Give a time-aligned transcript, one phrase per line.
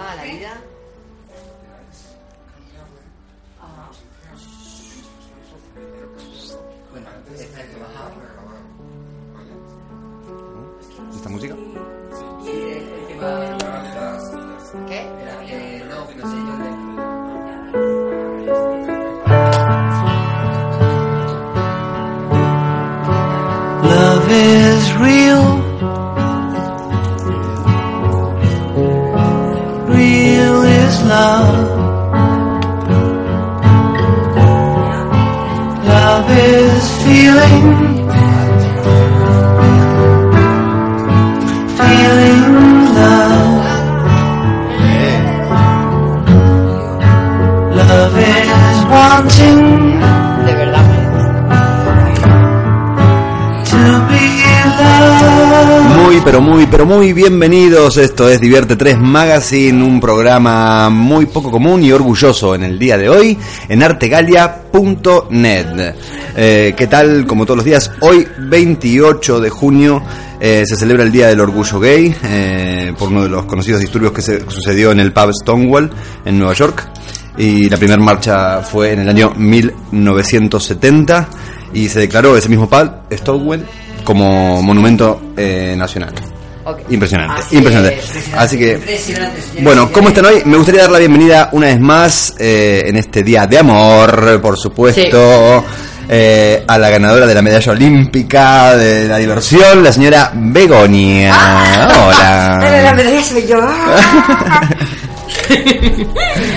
[0.00, 0.60] La vida.
[11.14, 11.56] ¿Esta música?
[14.88, 15.06] ¿Qué?
[23.82, 24.94] Love is.
[24.98, 25.59] Real
[56.30, 57.96] pero muy, pero muy bienvenidos.
[57.96, 62.96] Esto es Divierte 3 Magazine, un programa muy poco común y orgulloso en el día
[62.96, 63.36] de hoy
[63.68, 65.66] en artegalia.net.
[66.36, 67.26] Eh, ¿Qué tal?
[67.26, 70.04] Como todos los días, hoy 28 de junio
[70.38, 74.12] eh, se celebra el Día del Orgullo Gay eh, por uno de los conocidos disturbios
[74.12, 75.90] que se sucedió en el pub Stonewall
[76.24, 76.88] en Nueva York.
[77.38, 81.28] Y la primera marcha fue en el año 1970
[81.72, 83.66] y se declaró ese mismo pub, Stonewall,
[84.04, 86.12] como monumento eh, nacional.
[86.88, 87.98] Impresionante, Así impresionante.
[87.98, 88.34] es.
[88.36, 90.42] Así que, Impresionante, bueno, ¿cómo están hoy?
[90.44, 94.56] Me gustaría dar la bienvenida una vez más eh, en este día de amor, por
[94.56, 95.64] supuesto,
[96.08, 101.30] eh, a la ganadora de la medalla olímpica de la diversión, la señora Begonia.
[101.80, 102.92] La Hola.
[102.94, 103.58] medalla soy yo.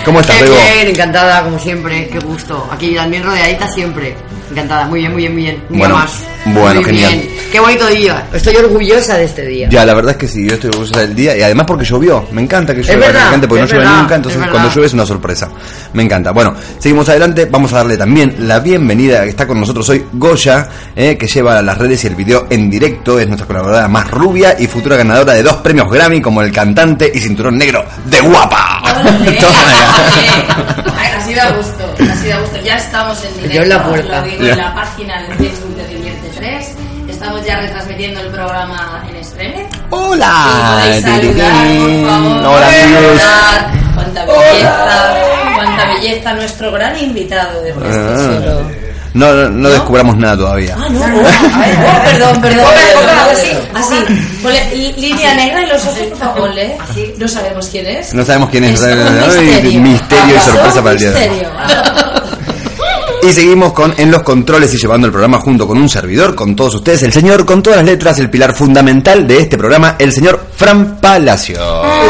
[0.06, 0.56] ¿Cómo estás, Bego?
[0.56, 2.08] bien, encantada, como siempre.
[2.10, 2.68] Qué gusto.
[2.72, 4.16] Aquí también rodeadita siempre.
[4.54, 5.56] Encantada, muy bien, muy bien, muy bien.
[5.68, 6.20] Un día Bueno, más.
[6.46, 7.12] bueno, Muy genial.
[7.12, 7.30] bien.
[7.52, 8.28] Qué bonito día.
[8.32, 9.68] Estoy orgullosa de este día.
[9.70, 12.28] Ya, la verdad es que sí, yo estoy orgullosa del día y además porque llovió.
[12.32, 14.94] Me encanta que llueva, me encanta porque no llueve nunca, entonces es cuando llueve es
[14.94, 15.50] una sorpresa.
[15.94, 16.30] Me encanta.
[16.32, 20.70] Bueno, seguimos adelante, vamos a darle también la bienvenida que está con nosotros hoy Goya,
[20.96, 24.56] eh, que lleva las redes y el video en directo, es nuestra colaboradora más rubia
[24.60, 28.82] y futura ganadora de dos premios Grammy como el cantante y cinturón negro de guapa.
[31.34, 32.58] Así da gusto, así da gusto.
[32.64, 33.56] Ya estamos en directo.
[33.56, 34.22] Yo en la puerta.
[34.22, 36.76] Lo digo en la página de Facebook de Divierte 3.
[37.10, 39.68] Estamos ya retransmitiendo el programa en Extreme.
[39.90, 40.84] Hola.
[40.90, 42.56] Y saludar, por favor.
[42.56, 43.22] Hola amigos.
[43.96, 45.16] Cuánta belleza,
[45.56, 48.83] cuánta belleza nuestro gran invitado de solo.
[49.14, 50.76] No, no, no descubramos nada todavía.
[50.78, 52.66] Ah, no, oh, oh, perdón, perdón.
[53.32, 53.96] Así, Así,
[54.42, 56.78] ponle li- línea negra en los ojos, por favor, ponle.
[57.20, 58.14] No sabemos quién es.
[58.14, 58.80] No sabemos quién es.
[58.82, 59.82] un misterio.
[59.82, 62.23] misterio y Ah, sorpresa para el día de hoy.
[63.26, 66.58] Y seguimos con en los controles y llevando el programa junto con un servidor, con
[66.58, 70.12] todos ustedes, el señor con todas las letras, el pilar fundamental de este programa, el
[70.12, 71.58] señor Fran Palacio.
[71.62, 72.04] Hola,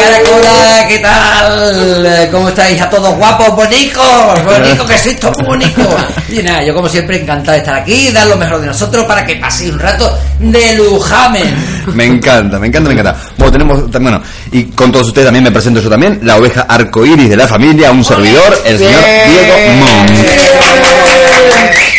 [0.00, 2.28] caracola, ¿qué tal?
[2.32, 2.80] ¿Cómo estáis?
[2.80, 5.86] A todos guapos, bonicos, bonicos, que sois todos bonitos.
[6.28, 9.24] Y nada, yo como siempre encantado de estar aquí, dar lo mejor de nosotros para
[9.24, 11.54] que paséis un rato de lujamen.
[11.94, 13.16] Me encanta, me encanta, me encanta.
[13.36, 14.20] Bueno, tenemos, bueno,
[14.50, 17.92] y con todos ustedes también me presento yo también, la oveja arcoíris de la familia,
[17.92, 20.10] un servidor, el señor Diego Monk.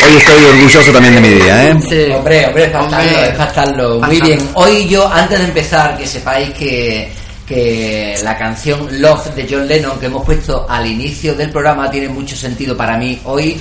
[0.02, 1.76] Hoy estoy orgulloso también de mi día, ¿eh?
[1.88, 2.12] Sí.
[2.12, 4.00] Hombre, hombre, es estarlo.
[4.00, 7.12] Muy bien, hoy yo, antes de empezar, que sepáis que,
[7.46, 12.08] que la canción Love de John Lennon que hemos puesto al inicio del programa tiene
[12.08, 13.20] mucho sentido para mí.
[13.24, 13.60] Hoy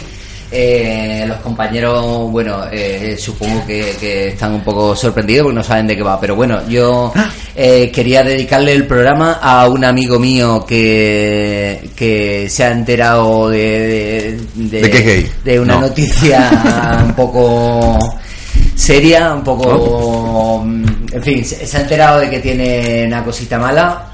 [0.51, 5.87] eh, los compañeros, bueno, eh, supongo que, que están un poco sorprendidos porque no saben
[5.87, 7.13] de qué va, pero bueno, yo
[7.55, 14.39] eh, quería dedicarle el programa a un amigo mío que, que se ha enterado de,
[14.55, 15.81] de, ¿De una No.
[15.81, 17.97] noticia un poco
[18.75, 20.63] seria, un poco...
[20.65, 24.05] mm, En fin, se, se ha enterado de que tiene una cosita mala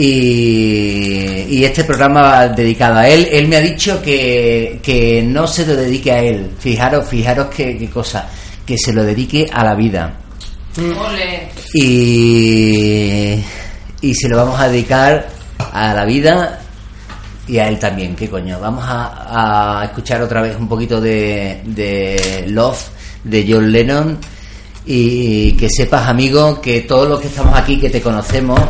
[0.00, 3.28] y, y este programa va dedicado a él.
[3.32, 6.52] Él me ha dicho que, que no se lo dedique a él.
[6.56, 8.28] Fijaros, fijaros qué, qué cosa.
[8.64, 10.14] Que se lo dedique a la vida.
[10.78, 11.48] Ole.
[11.74, 13.42] Y,
[14.00, 15.30] y se lo vamos a dedicar
[15.72, 16.60] a la vida
[17.48, 18.14] y a él también.
[18.14, 18.60] ¿Qué coño?
[18.60, 22.88] Vamos a, a escuchar otra vez un poquito de, de Love
[23.24, 24.16] de John Lennon
[24.86, 28.60] y que sepas, amigo, que todos los que estamos aquí, que te conocemos,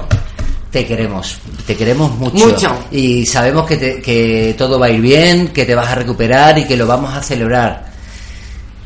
[0.70, 2.46] te queremos, te queremos mucho.
[2.46, 2.76] Mucho.
[2.90, 6.58] Y sabemos que, te- que todo va a ir bien, que te vas a recuperar
[6.58, 7.86] y que lo vamos a celebrar.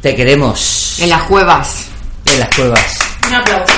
[0.01, 1.87] Te queremos En las cuevas.
[2.25, 2.99] en las cuevas.
[3.29, 3.72] Un aplauso.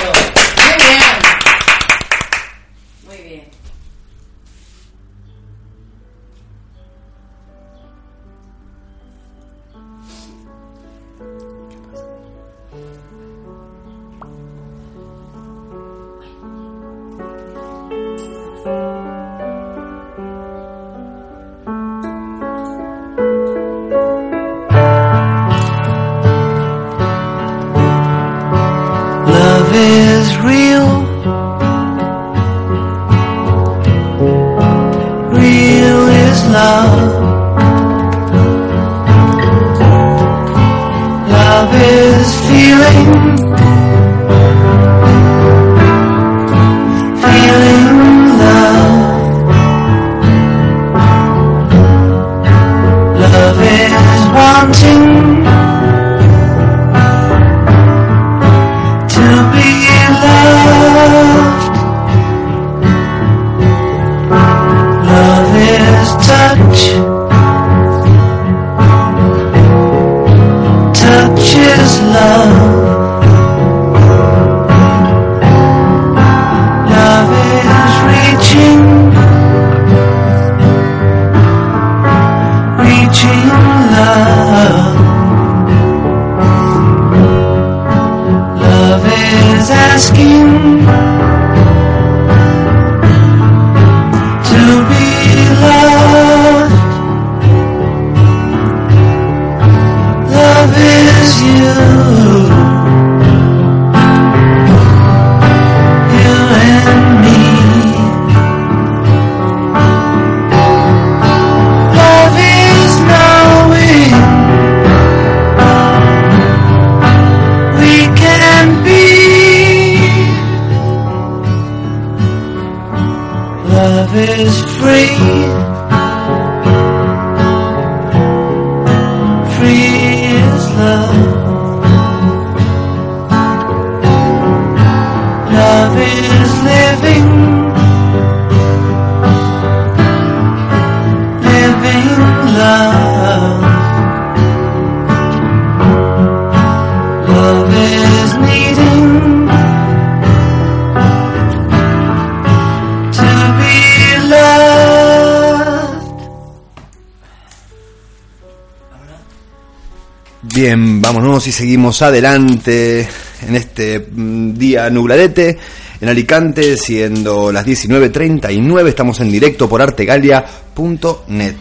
[160.65, 163.07] Bien, vámonos y seguimos adelante
[163.47, 165.59] en este mm, día nubladete
[166.01, 171.55] en Alicante, siendo las 19.39, estamos en directo por artegalia.net.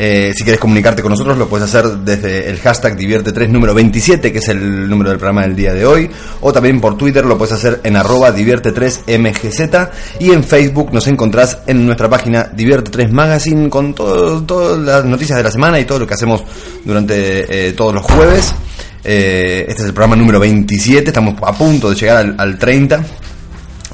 [0.00, 4.30] Eh, si quieres comunicarte con nosotros lo puedes hacer desde el hashtag divierte3 número 27,
[4.30, 6.08] que es el número del programa del día de hoy,
[6.40, 9.90] o también por Twitter lo puedes hacer en arroba divierte3mgz
[10.20, 15.42] y en Facebook nos encontrás en nuestra página Divierte3 Magazine con todas las noticias de
[15.42, 16.44] la semana y todo lo que hacemos
[16.84, 18.54] durante eh, todos los jueves.
[19.02, 23.04] Eh, este es el programa número 27, estamos a punto de llegar al, al 30.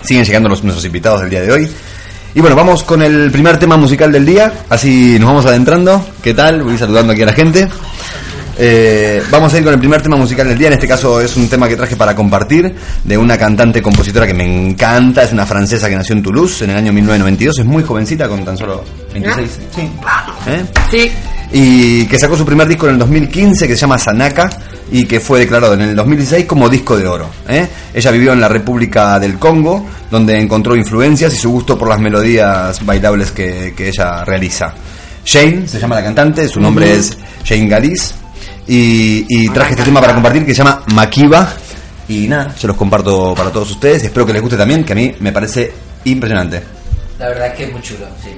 [0.03, 1.71] Siguen llegando los, nuestros invitados del día de hoy.
[2.37, 6.05] Y bueno, vamos con el primer tema musical del día, así nos vamos adentrando.
[6.21, 6.65] ¿Qué tal?
[6.65, 7.69] Voy saludando aquí a la gente.
[8.59, 11.37] Eh, vamos a ir con el primer tema musical del día, en este caso es
[11.37, 12.75] un tema que traje para compartir
[13.05, 16.71] de una cantante compositora que me encanta, es una francesa que nació en Toulouse en
[16.71, 19.51] el año 1992, es muy jovencita con tan solo 26.
[19.75, 19.91] Sí.
[20.47, 20.65] ¿Eh?
[20.91, 21.13] Sí.
[21.53, 24.49] y que sacó su primer disco en el 2015 que se llama Sanaka
[24.95, 27.29] y que fue declarado en el 2016 como disco de oro.
[27.49, 27.67] ¿eh?
[27.93, 31.99] Ella vivió en la República del Congo, donde encontró influencias y su gusto por las
[31.99, 34.73] melodías bailables que, que ella realiza.
[35.27, 38.15] Jane se llama la cantante, su nombre es Jane Galis
[38.69, 41.53] y, y traje este tema para compartir que se llama Makiba
[42.07, 44.93] y nada, se los comparto para todos ustedes y espero que les guste también, que
[44.93, 45.73] a mí me parece
[46.05, 46.63] impresionante.
[47.19, 48.31] La verdad es que es muy chulo, sí.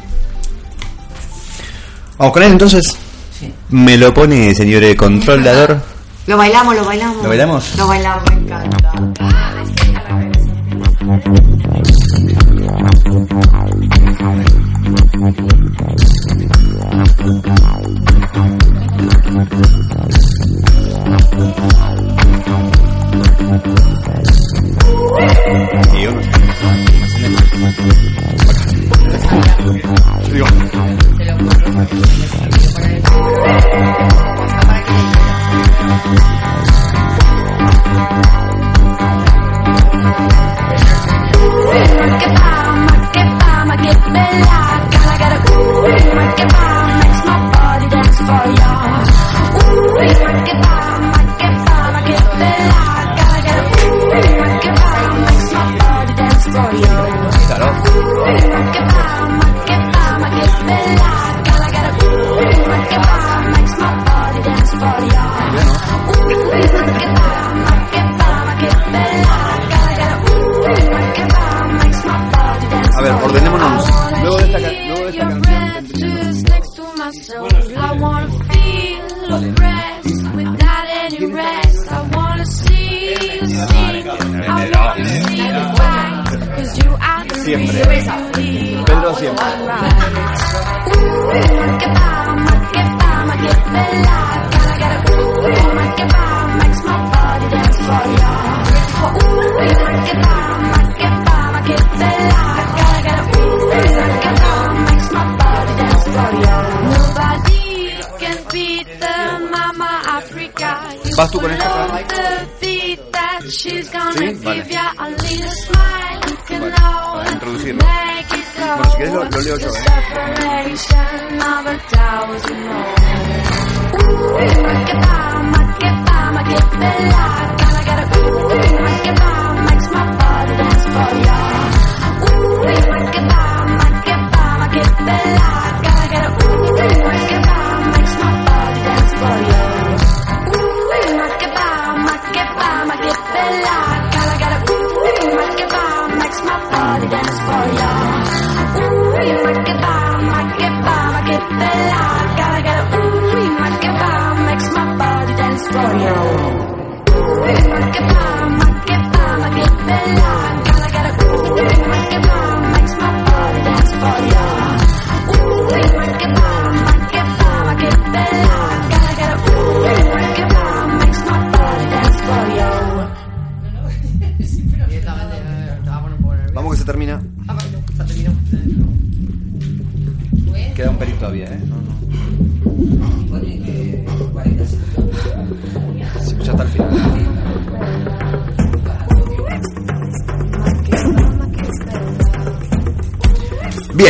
[2.17, 2.97] Vamos con él entonces.
[3.39, 3.53] Sí.
[3.69, 5.96] Me lo pone, señor eh, controlador.
[6.27, 7.23] Lo bailamos, lo bailamos.
[7.23, 7.77] ¿Lo bailamos?
[7.77, 8.77] Lo bailamos, me encanta.
[35.07, 35.36] Gotta
[43.87, 46.51] Get me I gotta ooh, make it
[47.05, 48.66] makes my body dance for you.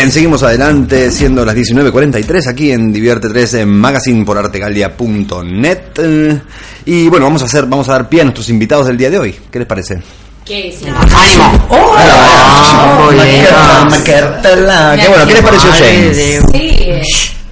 [0.06, 5.78] Bien, seguimos adelante, siendo las 19.43 aquí en Divierte 3 en magazine por artegalia.net.
[5.98, 6.40] Eh,
[6.84, 9.18] Y bueno, vamos a hacer, vamos a dar pie a nuestros invitados del día de
[9.18, 9.34] hoy.
[9.50, 10.00] ¿Qué les parece?
[10.44, 10.86] Que sí.
[10.86, 11.66] ¡Ánimo!
[11.70, 13.16] Hola.
[14.94, 16.16] Qué bueno, ¿qué les pareció James?
[16.52, 16.88] Sí.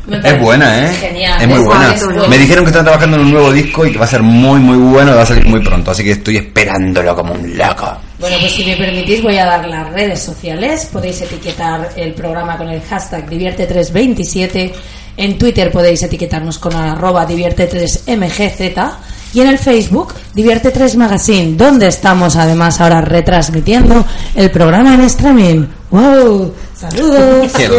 [0.07, 0.95] me Es buena, ¿eh?
[0.95, 1.43] Genial.
[1.43, 1.93] Es muy buena.
[2.29, 4.61] Me dijeron que están trabajando en un nuevo disco y que va a ser muy,
[4.61, 5.91] muy bueno y va a salir muy pronto.
[5.91, 7.99] Así que estoy esperándolo como un loco.
[8.25, 10.89] Bueno, pues si me permitís voy a dar las redes sociales.
[10.91, 14.73] Podéis etiquetar el programa con el hashtag Divierte327.
[15.19, 18.93] En Twitter podéis etiquetarnos con arroba Divierte3MGZ.
[19.35, 25.67] Y en el Facebook, Divierte3 Magazine, donde estamos además ahora retransmitiendo el programa en streaming.
[25.91, 26.55] ¡Wow!
[26.75, 27.53] ¡Saludos!
[27.59, 27.73] Bien.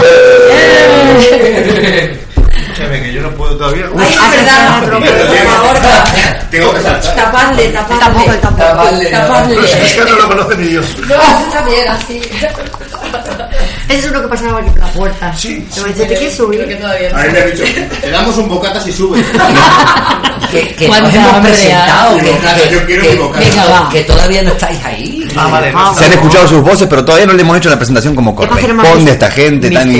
[0.51, 2.19] ¡Eh!
[2.55, 3.85] Escúchame, que yo no puedo todavía.
[3.97, 5.03] Ay, es verdad, por
[5.51, 5.77] favor,
[6.51, 7.15] Tengo que saltar.
[7.15, 7.99] tapadle, tapadle.
[7.99, 8.67] Tampoco, tampoco.
[8.67, 9.59] Tapadle, Tapadle.
[9.65, 10.85] Es que no lo conoce ni Dios.
[11.07, 11.15] No,
[11.53, 12.21] también así.
[13.87, 15.33] Ese es uno que pasaba aquí por la puerta.
[15.37, 15.65] Sí.
[15.73, 16.59] Te dice, ¿te quieres subir?
[16.63, 17.17] Creo que todavía no.
[17.17, 17.63] A mí me ha dicho,
[18.01, 19.25] te damos un bocata si subes.
[20.51, 23.43] Que, que nos hemos presentado, que, que- yo quiero que- mi bocata.
[23.43, 23.89] que- Venga, va.
[23.89, 25.27] que todavía no estáis ahí.
[25.35, 25.71] Ah, vale.
[25.71, 25.93] no.
[25.95, 28.47] Se han escuchado sus voces, pero todavía no le hemos hecho la presentación como ¿Qué
[28.47, 29.91] página más corresponde a esta gente tan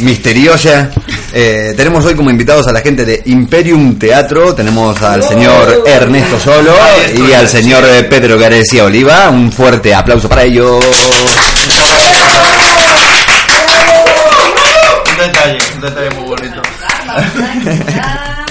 [0.00, 0.90] misteriosa?
[1.32, 4.54] Eh, tenemos hoy como invitados a la gente de Imperium Teatro.
[4.54, 6.74] Tenemos al señor Ernesto Solo
[7.06, 7.58] estoy, y al sí.
[7.58, 9.30] señor eh, Pedro García Oliva.
[9.30, 10.84] Un fuerte aplauso para ellos.
[15.84, 16.62] Detalle, muy bonito.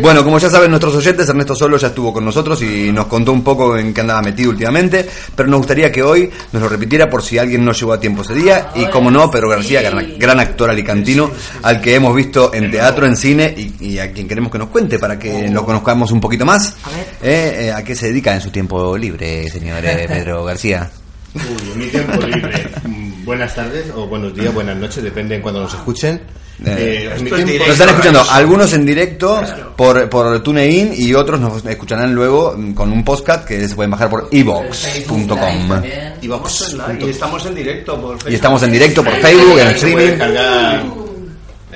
[0.00, 3.32] Bueno, como ya saben nuestros oyentes, Ernesto Solo ya estuvo con nosotros y nos contó
[3.32, 7.10] un poco en qué andaba metido últimamente, pero nos gustaría que hoy nos lo repitiera
[7.10, 8.70] por si alguien no llegó a tiempo ese día.
[8.76, 11.30] Y como no, Pedro García, gran, gran actor alicantino,
[11.62, 14.68] al que hemos visto en teatro, en cine y, y a quien queremos que nos
[14.68, 16.76] cuente para que lo conozcamos un poquito más.
[16.84, 17.06] A ver.
[17.22, 20.90] Eh, eh, ¿A qué se dedica en su tiempo libre, señor eh, Pedro García?
[21.34, 22.70] Uy, en mi tiempo libre.
[22.84, 26.18] Mm, Buenas tardes o buenos días, buenas noches, depende en cuando nos escuchen.
[26.64, 27.66] Eh, en directo.
[27.66, 29.40] Nos están escuchando algunos en directo
[29.76, 33.90] por, por TuneIn y otros nos escucharán luego mm, con un podcast que se pueden
[33.90, 35.82] bajar por evox.com.
[36.20, 38.34] Y vamos Y estamos en directo por Y Facebook.
[38.34, 40.18] estamos en directo por Facebook, en streaming.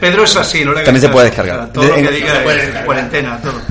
[0.01, 1.73] Pedro es así, no le También se puede descargar.
[1.73, 3.55] Todo lo que diga cuarentena, todo.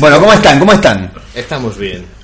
[0.00, 0.58] Bueno, ¿cómo están?
[0.58, 1.12] ¿Cómo están?
[1.34, 2.15] Estamos bien.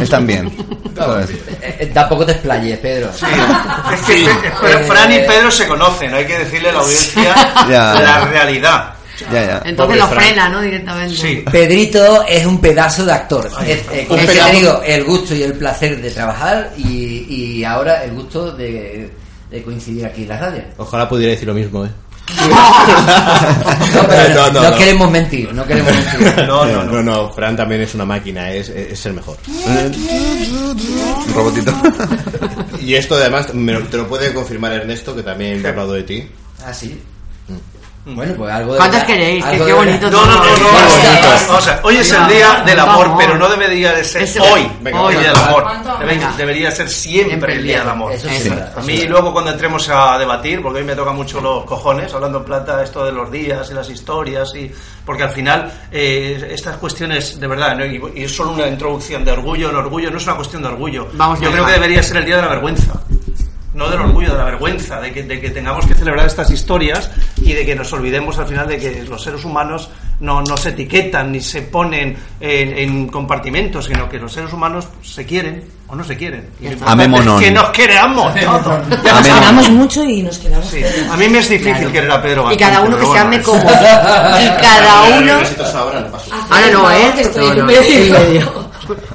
[0.00, 0.46] Están bien.
[0.48, 3.08] Eh, eh, tampoco te explayes, Pedro.
[3.10, 4.28] Es que
[4.60, 7.34] pero Fran y Pedro se conocen, hay que decirle a la audiencia
[7.70, 7.94] Ya.
[7.94, 8.94] la realidad.
[9.32, 9.62] Ya, ya.
[9.64, 10.20] Entonces Pobre lo Fran.
[10.24, 10.60] frena, ¿no?
[10.60, 11.16] Directamente.
[11.16, 11.44] Sí.
[11.50, 13.48] Pedrito es un pedazo de actor.
[13.66, 14.50] Es, eh, un es que pedazo.
[14.50, 19.10] te digo, el gusto y el placer de trabajar y, y ahora el gusto de,
[19.50, 20.62] de coincidir aquí en la radio.
[20.76, 21.88] Ojalá pudiera decir lo mismo, ¿eh?
[22.36, 24.76] No, pero No, no, no, no.
[24.76, 26.44] queremos mentir, no queremos mentir.
[26.46, 26.92] No, no, no.
[26.92, 29.36] no, no, Fran también es una máquina, es, es el mejor.
[29.56, 31.72] Un robotito.
[32.80, 35.92] Y esto además me lo- te lo puede confirmar Ernesto, que también me ha hablado
[35.92, 36.28] de ti.
[36.64, 36.98] Ah, sí.
[38.06, 39.44] Bueno, pues algo de ¿Cuántos verdad- queréis?
[39.44, 40.10] Que qué bonito.
[40.10, 41.28] No, no, no, no, Qué no, bonito.
[41.28, 44.22] no, Vamos a ver, hoy es el día del amor, pero no debería de ser
[44.40, 45.64] hoy Venga, el día del amor.
[46.36, 48.12] Debería ser siempre el día del amor.
[48.76, 52.38] A mí luego cuando entremos a debatir, porque hoy me toca mucho los cojones, hablando
[52.38, 54.70] en plata esto de los días y las historias, y
[55.04, 57.84] porque al final eh, estas cuestiones, de verdad, ¿no?
[57.84, 61.08] y, es solo una introducción de orgullo, el orgullo no es una cuestión de orgullo.
[61.12, 62.92] Vamos Yo creo que debería ser el día de la vergüenza.
[63.78, 67.12] No del orgullo, de la vergüenza, de que, de que tengamos que celebrar estas historias
[67.36, 70.70] y de que nos olvidemos al final de que los seres humanos no, no se
[70.70, 75.94] etiquetan ni se ponen en, en compartimentos, sino que los seres humanos se quieren o
[75.94, 76.48] no se quieren.
[76.60, 77.40] Y Amémonos.
[77.40, 78.34] es que nos queramos.
[78.34, 78.88] todos.
[78.88, 79.32] Ya nos Amén.
[79.38, 80.66] quedamos mucho y nos quedamos.
[80.66, 83.18] Sí, a mí me es difícil querer a Pedro Y cada bastante, uno que se
[83.24, 83.62] ame como.
[83.62, 85.32] Y cada uno.
[86.50, 87.12] Ahora, no no, ¿eh?
[87.14, 88.57] Que estoy No, no, en medio.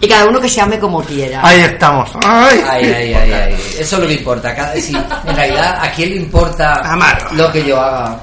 [0.03, 1.39] Y cada uno que se ame como quiera.
[1.41, 2.09] Ahí estamos.
[2.25, 2.61] Ay.
[2.69, 3.53] Ay, ay, ay, ay.
[3.79, 4.53] Eso es lo que importa.
[4.53, 4.93] Cada, sí,
[5.25, 7.29] en realidad, ¿a quién le importa Amarlo.
[7.31, 8.19] lo que yo haga?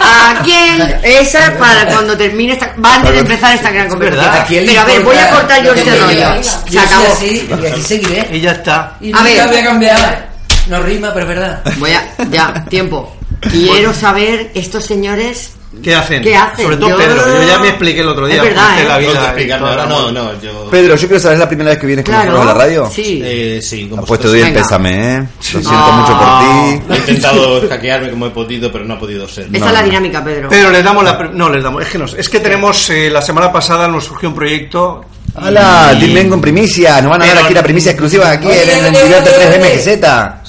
[0.00, 0.98] ¿A quién?
[1.04, 2.74] Esa es para cuando termine esta.
[2.84, 4.34] Va antes de empezar esta gran conversación.
[4.34, 6.42] ¿A quién le Pero a ver, voy a cortar yo este rollo.
[6.42, 7.12] Se acabó.
[7.12, 8.28] así y aquí seguiré.
[8.32, 8.96] Y ya está.
[9.00, 9.46] Y A nunca ver.
[9.48, 10.28] voy a cambiar.
[10.66, 11.62] No rima, pero es verdad.
[11.78, 12.04] Voy a.
[12.30, 13.16] Ya, tiempo.
[13.50, 15.52] Quiero saber estos señores.
[15.82, 16.20] ¿Qué hacen?
[16.22, 16.64] ¿Qué hacen?
[16.64, 17.26] Sobre todo Yo- Pedro.
[17.40, 18.36] Yo ya me expliqué el otro día.
[18.38, 18.84] Es verdad, ¿eh?
[18.88, 20.68] la vida te el ahora, no, no, yo...
[20.68, 22.32] Pedro, yo quiero saber, ¿es la primera vez que vienes con Claro.
[22.32, 22.90] nosotros a la radio?
[22.92, 23.20] Sí.
[23.24, 24.32] Eh, sí, con puesto vosotros.
[24.34, 24.60] bien, Venga.
[24.62, 25.18] pésame, ¿eh?
[25.20, 25.96] Lo siento Ah.
[26.00, 26.94] mucho por ti.
[26.94, 29.46] He intentado hackearme como he podido, pero no ha podido ser.
[29.52, 30.48] Esta es la dinámica, Pedro.
[30.50, 31.12] Pero les damos la.
[31.32, 31.82] No, les damos.
[31.82, 32.04] Es que no.
[32.04, 32.90] Es que tenemos.
[32.90, 35.04] eh, la semana pasada nos surgió un proyecto.
[35.36, 37.00] Hola, y- vengo en primicia.
[37.00, 39.58] Nos van a dar aquí la primicia exclusiva aquí Oye, en el oye, 3 oye.
[39.58, 40.39] MGZ.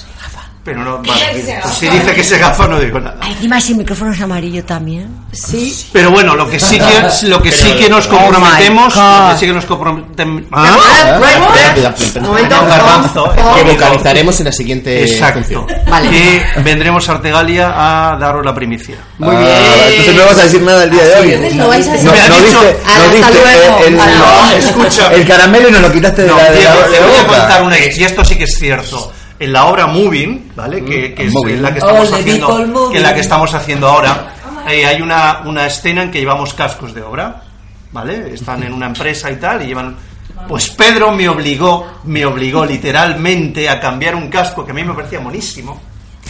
[0.64, 0.98] Pero no.
[1.02, 3.18] Vale, si dice que se gafa, no digo nada.
[3.26, 5.08] Encima ese micrófono es amarillo también.
[5.32, 5.76] Sí.
[5.92, 8.94] Pero bueno, lo que sí que, lo que, sí que nos comprometemos.
[8.94, 10.42] Lo que sí que nos comprometemos.
[10.52, 11.18] ¿Ah?
[12.20, 13.32] Un garbanzo.
[13.56, 15.40] Que vocalizaremos en la siguiente Exacto.
[15.40, 15.66] función.
[15.88, 16.10] Vale.
[16.10, 17.72] Que vendremos a Artegalia
[18.12, 18.96] a daros la primicia.
[19.18, 19.52] Muy Ah, bien.
[19.88, 21.54] Entonces no vas a decir nada el día de hoy.
[21.56, 23.78] No vais a No, Me ha no Ah, no luego.
[23.78, 25.12] el, el- no, escucha.
[25.12, 28.04] el caramelo y nos lo quitaste de la, de la- voy a contar una y
[28.04, 29.12] esto sí que es cierto.
[29.44, 30.84] En la obra Moving, ¿vale?
[30.84, 31.62] Que, que es Moving.
[31.62, 34.34] la que estamos Oh, the haciendo, que la que estamos haciendo ahora.
[34.68, 37.42] eh, hay una, una escena en que llevamos cascos de obra,
[37.90, 38.32] ¿vale?
[38.34, 39.96] Están en una empresa y tal y llevan.
[40.48, 44.94] Pues Pedro me obligó, me obligó literalmente a cambiar un casco que a mí me
[44.94, 45.80] parecía monísimo.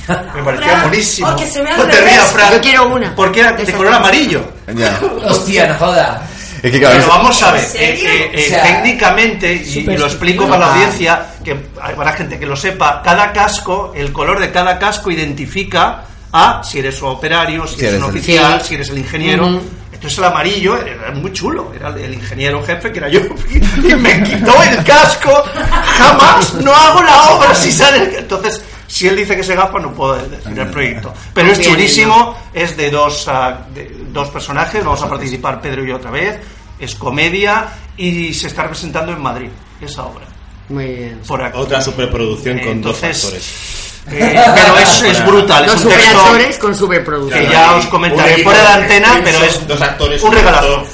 [0.35, 1.29] Me parecía Fran, monísimo.
[1.29, 2.53] oh, que se al No te rías, Fran.
[2.55, 3.14] Yo quiero una.
[3.14, 4.42] Porque era de color amarillo.
[4.75, 4.98] Ya.
[5.29, 6.27] Hostia, no joda.
[6.62, 9.96] Es que claro, Pero vamos a ver, eh, eh, eh, O sea, técnicamente, y, y
[9.96, 14.38] lo explico para la audiencia, que para gente que lo sepa, cada casco, el color
[14.38, 18.75] de cada casco identifica a si eres operario, si, Si eres eres un oficial, si
[18.77, 19.46] eres el ingeniero.
[19.48, 19.62] Ujú.
[19.92, 23.20] Entonces el amarillo era muy chulo, era el ingeniero jefe que era yo,
[23.85, 25.44] y me quitó el casco,
[25.98, 28.05] jamás no hago la obra si sale.
[28.05, 31.14] el- Entonces, si él dice que se gafa, no puedo decir el proyecto.
[31.33, 33.26] Pero es chulísimo, es de dos,
[33.74, 36.38] de dos personajes, vamos a participar Pedro y yo otra vez,
[36.78, 39.48] es comedia y se está representando en Madrid,
[39.81, 40.26] esa obra.
[40.68, 41.20] Muy bien.
[41.26, 41.57] Por aquí.
[41.59, 44.05] Otra superproducción con Entonces, dos actores.
[44.12, 47.50] eh, pero es, es brutal, es Dos un texto con que superproducción.
[47.50, 50.85] ya os comentaré de equipo, antena, pero es dos actores, un regalazo.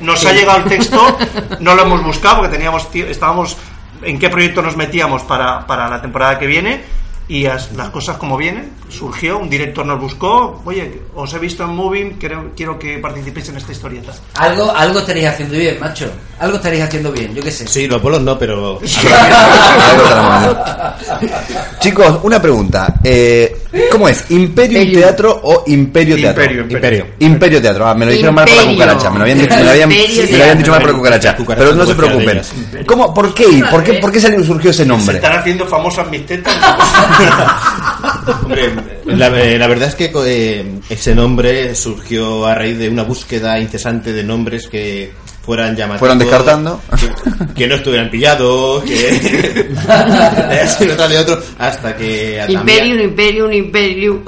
[0.00, 1.18] Nos ha llegado el texto,
[1.60, 3.58] no lo hemos buscado porque teníamos estábamos
[4.00, 7.01] en qué proyecto nos metíamos para, para la temporada que viene
[7.32, 8.70] y as- las cosas como vienen.
[8.90, 13.48] Surgió, un director nos buscó, oye, os he visto en Moving, quiero, quiero que participéis
[13.48, 14.12] en esta historieta.
[14.36, 16.10] Algo, algo estaréis haciendo bien, macho.
[16.38, 17.66] Algo estaréis haciendo bien, yo qué sé.
[17.66, 18.78] Sí, los bolos no, pero...
[21.80, 22.94] Chicos, una pregunta.
[23.02, 23.56] Eh,
[23.90, 24.30] ¿Cómo es?
[24.30, 25.00] ¿Imperium Imperio.
[25.00, 26.42] Teatro o Imperio Teatro?
[26.44, 27.06] Imperio, Imperio.
[27.20, 27.86] Imperio Teatro.
[27.86, 29.10] Ah, me lo dijeron mal por la cucaracha.
[29.10, 29.96] Me lo habían, dicho- me lo habían- me
[30.36, 31.36] lo habían dicho mal por la cucaracha.
[31.46, 32.42] Pero no se preocupen.
[32.86, 33.12] ¿Cómo?
[33.14, 33.64] ¿Por qué?
[33.70, 35.16] ¿Por qué, por qué salió- surgió ese Se nombre?
[35.16, 36.54] están haciendo famosas mis tetas.
[38.42, 38.72] Hombre,
[39.06, 43.58] la, eh, la verdad es que eh, ese nombre surgió a raíz de una búsqueda
[43.58, 45.12] incesante de nombres que
[45.44, 45.98] fueran llamativos.
[46.00, 46.80] ¿Fueron descartando?
[46.98, 49.70] Que, que no estuvieran pillados, que...
[50.92, 52.44] otra de otro, hasta que...
[52.48, 54.22] Imperium, Imperium, Imperium.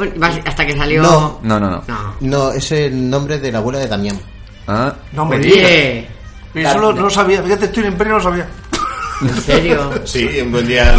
[0.45, 1.03] Hasta que salió.
[1.03, 1.41] No.
[1.43, 1.85] No, no, no.
[1.87, 2.15] No.
[2.21, 4.19] No, es el nombre de la abuela de Damián.
[4.67, 5.59] Ah, No me digas.
[5.59, 6.09] Oye.
[6.55, 8.49] Y eso no, no lo sabía, fíjate, estoy en Imperio no lo sabía.
[9.29, 9.91] ¿En serio?
[10.05, 10.95] Sí, un buen día.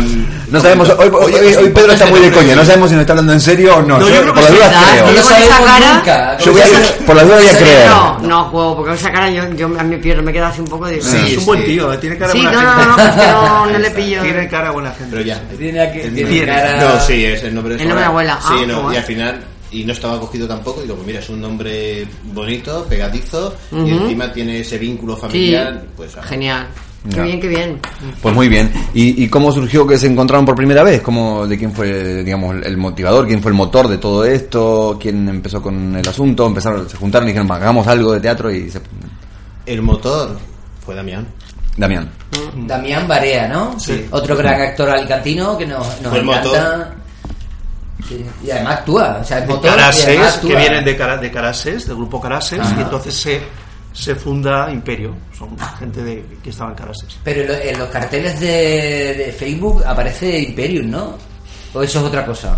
[0.49, 3.41] No sabemos, hoy, Pedro está muy de coña, no sabemos si nos está hablando en
[3.41, 3.99] serio o no.
[3.99, 4.95] No, yo creo por las dudas creo.
[4.95, 6.37] yo No con esa sabemos cara- nunca.
[6.39, 7.87] Yo voy a- por las dudas voy a creer.
[7.89, 10.61] No, no juego, porque con esa cara yo, yo a mi pierna me queda así
[10.61, 11.01] un poco de...
[11.01, 13.17] Sí, es un buen tío, eh, tiene cara Sí, buena no, no, gente.
[13.27, 14.21] no, no, no, no le pillo.
[14.21, 15.07] Tiene cara buena gente.
[15.11, 15.41] Pero ya.
[15.57, 16.81] Tiene, que, tiene cara...
[16.95, 18.39] No, sí, es el nombre de El su nombre de abuela.
[18.41, 19.43] Sí, Ah, no, y al final.
[19.71, 20.81] Y no estaba cogido tampoco.
[20.81, 23.55] Digo, pues mira, es un nombre bonito, pegadizo.
[23.71, 25.83] Y encima tiene ese vínculo Sí, familiar.
[25.97, 26.67] Pues, ah, genial.
[27.13, 27.79] Qué bien, qué bien.
[28.21, 28.71] Pues muy bien.
[28.93, 31.01] ¿Y, y cómo surgió que se encontraron por primera vez?
[31.01, 33.27] ¿Cómo, ¿De quién fue, digamos, el motivador?
[33.27, 34.97] ¿Quién fue el motor de todo esto?
[34.99, 36.47] ¿Quién empezó con el asunto?
[36.47, 38.81] Empezaron, se juntaron y dijeron, "Va, hagamos algo de teatro y se...
[39.65, 40.37] El motor
[40.85, 41.27] fue Damián.
[41.77, 42.09] Damián.
[42.55, 43.79] Damián Barea, ¿no?
[43.79, 44.05] Sí.
[44.11, 46.93] Otro gran actor alicantino que nos, nos Fue el encanta.
[48.07, 50.59] Sí, Y además actúa, o sea, es motor y Carases, además que actúa.
[50.59, 52.75] vienen de, Cara- de Carases, del grupo Carases, Ajá.
[52.77, 53.41] y entonces se,
[53.95, 55.15] se funda Imperio.
[55.37, 57.17] Son gente de, que estaba en Carases.
[57.23, 61.17] Pero en, lo- en los carteles de, de Facebook aparece Imperium, ¿no?
[61.73, 62.57] ¿O eso es otra cosa?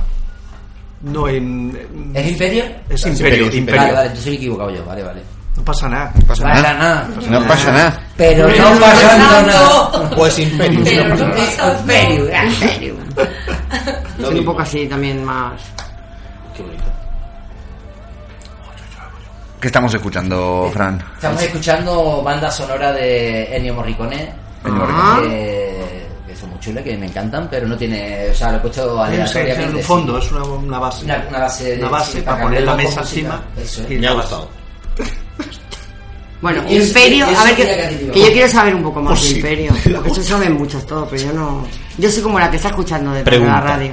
[1.01, 1.37] No, en.
[1.75, 2.63] en- ¿Es Imperio?
[2.89, 3.81] Es Es Imperio, Imperio, Imperio.
[3.81, 5.21] Vale, vale, entonces he equivocado yo, vale, vale.
[5.55, 6.11] No pasa nada.
[6.15, 7.09] No pasa nada.
[7.29, 7.99] No pasa nada.
[8.15, 9.47] Pero no pasa pasando.
[9.47, 10.09] nada.
[10.15, 10.81] Pues Imperio.
[10.83, 12.27] Pero no Es pasa Imperium.
[12.31, 12.95] En serio.
[14.19, 15.59] Lo Soy un poco así también más...
[19.67, 20.97] ¿Qué estamos escuchando, Fran?
[21.15, 24.33] Estamos escuchando banda sonora de Ennio Morricone.
[24.63, 25.19] Ennio Ah.
[25.21, 28.29] Que, que son muy chulas, que me encantan, pero no tiene.
[28.29, 29.63] O sea, lo he puesto Sí, aleatoriamente.
[29.63, 29.83] en un sí.
[29.83, 31.03] fondo, es una, una base.
[31.03, 33.43] Una, una base, de- Una base sí, para poner la mesa encima.
[33.61, 33.91] Eso es.
[33.91, 34.49] Y- Me ha gustado.
[36.39, 39.35] Bueno, Imperio, a ver, que, yo quiero saber un poco más Pues de sí.
[39.37, 39.73] Imperio.
[39.95, 41.65] Porque eso saben muchos todo, pero yo no...
[41.97, 43.91] Yo soy como la que está escuchando de la radio.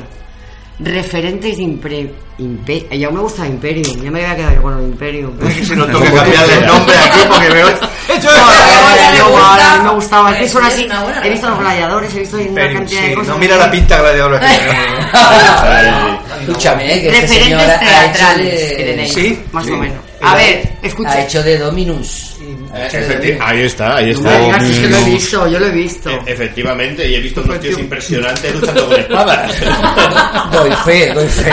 [0.78, 2.10] Referentes de Imperio.
[2.36, 5.32] Impe ya me gusta Imperio, ya me había quedado yo con el Imperio.
[5.62, 7.54] Si no tengo que cambiarle el nombre aquí porque mí
[9.84, 10.32] me gustaba.
[10.32, 10.88] Es que son así.
[11.22, 13.28] He visto los gladiadores, he visto una cantidad sí, de cosas.
[13.28, 16.20] no mira la pinta gladiadora que tenemos.
[16.40, 19.98] Escúchame, que este Referentes teatrales que de, tenéis, Sí, más o menos.
[20.24, 21.22] A ver, ha escucha.
[21.22, 22.36] hecho de Dominus.
[22.72, 23.40] Ha hecho de Efecti- Dominus.
[23.42, 24.38] Ahí está, ahí No está.
[24.40, 26.10] digas, es que lo he visto, yo lo he visto.
[26.10, 29.52] E- Efectivamente, y he visto unos tíos impresionantes luchando con espadas.
[30.52, 31.50] Doy fe, doy fe.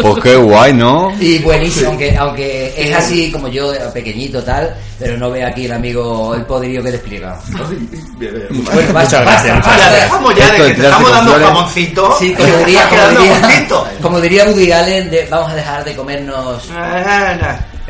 [0.00, 1.12] Pues qué guay, ¿no?
[1.20, 5.72] Y buenísimo, aunque, aunque es así como yo, pequeñito tal, pero no ve aquí el
[5.72, 7.38] amigo el poderío que despliega.
[7.48, 9.90] Bueno, basta, basta, Ya basta.
[9.90, 11.48] dejamos ya de que te estamos dando flores.
[11.48, 12.16] jamoncito.
[12.18, 13.66] Sí, como diría, como diría,
[14.00, 16.62] como diría Woody Allen, de, vamos a dejar de comernos.
[16.70, 17.36] Eh,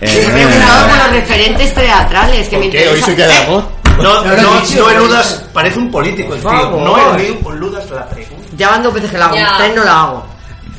[0.05, 2.79] Eh, me he quedado con los referentes teatrales que me ¿Por qué?
[2.89, 3.07] ¿Hoy interesa.
[3.07, 3.65] se queda amor?
[3.99, 6.51] No, No no, no eludas, parece un político el tío.
[6.51, 8.49] No eludas la pregunta.
[8.57, 10.27] Ya van dos veces que la hago, tres no la hago.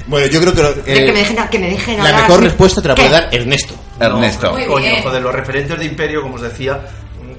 [0.07, 2.43] Bueno, yo creo que, lo- que, eh, me dejen, que me dejen la hablar mejor
[2.43, 3.13] respuesta te la puede ¿Qué?
[3.13, 3.73] dar Ernesto.
[4.03, 4.51] Ernesto.
[4.67, 6.81] Coño, joder, los referentes de Imperio, como os decía,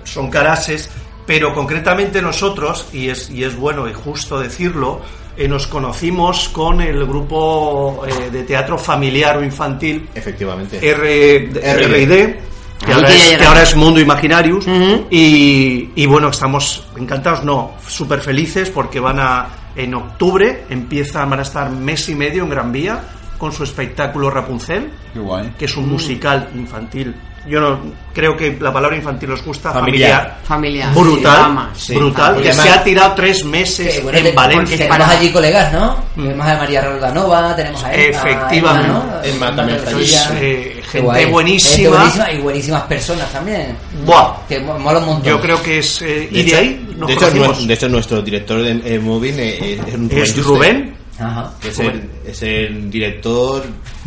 [0.05, 0.91] son carases,
[1.27, 5.01] pero concretamente nosotros, y es, y es bueno y justo decirlo,
[5.37, 10.79] eh, nos conocimos con el grupo eh, de teatro familiar o infantil Efectivamente.
[10.79, 12.41] R, R&D,
[12.85, 14.67] que, ahora es, que ahora es Mundo Imaginarius,
[15.11, 21.41] y, y bueno, estamos encantados, no, súper felices porque van a, en octubre, empiezan, van
[21.41, 23.03] a estar mes y medio en Gran Vía
[23.39, 25.53] con su espectáculo Rapunzel Qué guay.
[25.59, 27.15] que es un musical infantil.
[27.47, 27.79] Yo no
[28.15, 30.39] creo que la palabra infantil os gusta, Familiar.
[30.45, 31.71] familiar, brutal, drama.
[31.77, 31.95] Sí.
[31.95, 34.79] brutal, que se ha tirado tres meses bueno, en te- Valencia.
[34.79, 35.95] Tenemos para- allí colegas, ¿no?
[36.17, 38.57] Tenemos a María Roldanova, tenemos a Emma, Efectivamente.
[38.57, 39.05] Emma, ¿no?
[39.25, 40.15] Emma también está allí.
[40.41, 41.27] Eh, gente guay.
[41.27, 41.75] buenísima.
[41.77, 43.77] Gente buenísima y buenísimas personas también.
[44.07, 45.25] Buah, Que mo- mola un montón.
[45.31, 46.01] yo creo que es...
[46.01, 49.81] eh, y de hecho, ahí nos de, hecho, de nuestro director de eh, Moving eh,
[49.87, 51.53] es, un es Rubén, Ajá.
[51.61, 53.65] que es el, es el director,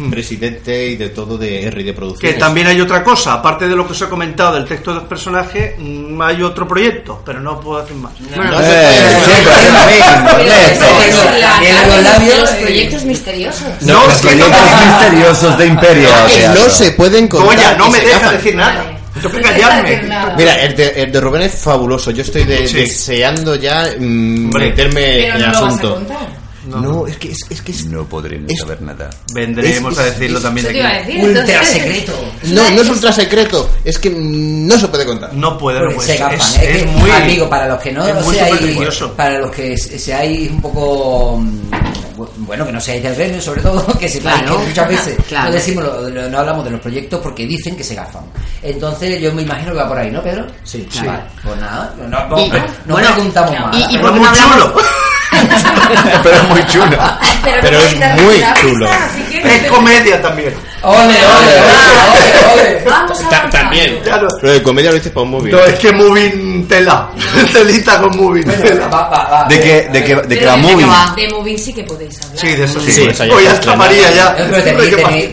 [0.09, 2.37] presidente y de todo de R de que Producciones.
[2.37, 5.05] también hay otra cosa, aparte de lo que os he comentado del texto de los
[5.07, 8.11] personajes, mm, hay otro proyecto, pero no puedo decir más.
[8.19, 8.59] Eh, los
[11.31, 12.57] de labios, los eh.
[12.61, 13.67] proyectos misteriosos.
[13.81, 16.09] No, Los que proyectos misteriosos de Imperio.
[16.27, 17.77] Que no se pueden contar.
[17.77, 18.85] No que me deja decir nada.
[19.21, 20.01] Tengo que callarme.
[20.37, 22.11] Mira, el de, el de Rubén es fabuloso.
[22.11, 22.75] Yo estoy de- Sí.
[22.75, 25.77] deseando ya mm, meterme en el lo vas a
[26.67, 29.09] No, es que es, es que es No podremos Es- saber nada.
[29.33, 31.13] Vendremos Es- a decirlo es- también te iba a aquí.
[31.13, 31.23] decir.
[31.37, 32.13] Ultra secreto.
[32.43, 35.33] No, no es ultra secreto, es que no se puede contar.
[35.33, 36.07] No puede, no Porque puede.
[36.13, 36.37] se gafan.
[36.39, 37.09] Es, Es, es que, muy...
[37.11, 39.13] amigo, para los que no supersticioso.
[39.13, 41.71] para los que se- seáis un poco, mm,
[42.17, 44.59] bu- bueno, que no seáis del gremio, sobre todo, que sepáis Claro.
[44.59, 45.45] que muchas veces Claro.
[45.49, 48.23] no decimos, lo- lo- no hablamos de los proyectos porque dicen que se gafan.
[48.61, 50.45] Entonces yo me imagino que va por ahí, ¿no, Pedro?
[50.63, 50.87] Sí.
[51.05, 53.75] Vale, pues nada, no, no, Y- no bueno, preguntamos y- más.
[53.77, 54.73] y- y Es por qué muy no hablamos-.
[56.23, 56.97] Pero es muy chulo.
[57.61, 58.87] Pero es muy la chulo.
[59.31, 60.53] que Es comedia también.
[60.83, 62.83] Ole, ole, ole, ole, ole.
[62.89, 63.61] Vamos a Ta- avanzar.
[63.61, 63.99] también.
[64.03, 64.27] Claro.
[64.41, 65.51] Lo de comedia lo dices por un móvil.
[65.53, 67.09] No, es que moving tela.
[67.53, 69.45] Telita con moving tela.
[69.49, 70.87] ¿De qué, de qué, de va ¿de moving?
[71.15, 72.39] De Moving sí que podéis hablar.
[72.39, 73.01] Sí, de eso sí.
[73.07, 73.75] Está hasta.
[73.75, 74.35] María ya.
[74.37, 74.61] Pero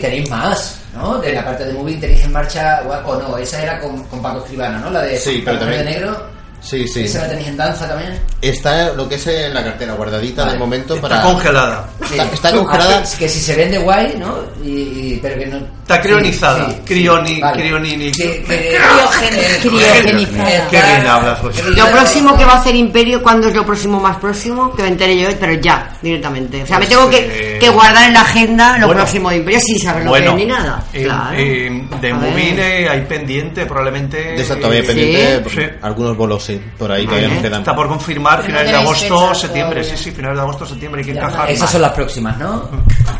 [0.01, 1.17] tenéis, más, ¿no?
[1.19, 4.39] De la parte de Moving tenéis en marcha, o no, esa era con, con Paco
[4.39, 4.89] Escribano, ¿no?
[4.89, 6.35] La de Sí, pero La Mujer también- de Negro.
[6.65, 7.03] Sí, sí.
[7.03, 8.19] Esa la tenéis en danza también.
[8.41, 10.53] Está lo que es en la cartera, guardadita Vale.
[10.53, 11.21] de momento Está para.
[11.21, 11.89] congelada.
[12.01, 13.03] Está, está congelada.
[13.05, 14.39] Ah, que si se vende guay, ¿no?
[14.63, 14.69] Y,
[15.13, 15.59] y- pero que no.
[15.85, 16.65] Está crionizada.
[16.67, 17.61] Sí, sí, Crioni- vale.
[17.63, 20.67] crionini- Que- que- Criogeni- criogenizada.
[20.71, 21.61] Qué bien hablas, José.
[21.75, 24.73] Lo próximo que va a hacer Imperio, ¿cuándo es lo próximo más próximo?
[24.75, 26.63] Que me entere yo, pero ya, directamente.
[26.63, 29.01] O sea, me Pues, tengo eh, que, que guardar en la agenda lo bueno.
[29.01, 30.83] próximo de Imperio sin saber lo Bueno, que es ni nada.
[30.91, 31.37] eh, claro.
[31.37, 32.13] eh, de.
[32.15, 34.17] Movine hay pendiente, probablemente.
[34.17, 35.49] De todavía eh, pendiente.
[35.51, 35.61] Sí.
[35.83, 36.59] Algunos bolos, sí.
[36.79, 37.59] Por ahí todavía nos quedan.
[37.59, 39.83] Está por confirmar finales de agosto, septiembre.
[39.83, 41.01] Sí, sí, finales de agosto, septiembre.
[41.01, 41.51] Hay que encajar.
[41.51, 42.71] Esas son las próximas, ¿no?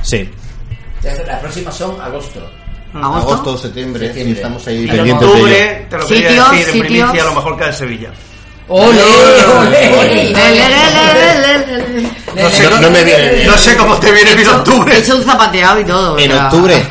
[0.01, 0.27] Sí.
[1.05, 2.39] Las próximas son agosto.
[2.93, 3.33] ¿Agosto?
[3.33, 4.05] Agosto, septiembre.
[4.07, 4.35] Septiembre.
[4.35, 5.33] Estamos ahí en pendientes de ello.
[5.33, 6.87] octubre, te lo quería Sitios, decir en sitios.
[6.87, 8.09] primicia, a lo mejor cae en Sevilla.
[8.67, 9.01] ¡Ole!
[9.59, 10.31] Ole.
[10.31, 13.47] Le, No sé, No- no me viene bien.
[13.47, 14.95] no sé cómo te viene bien octubre.
[14.95, 16.13] He hecho un zapateado y todo.
[16.15, 16.85] o En sea, octubre.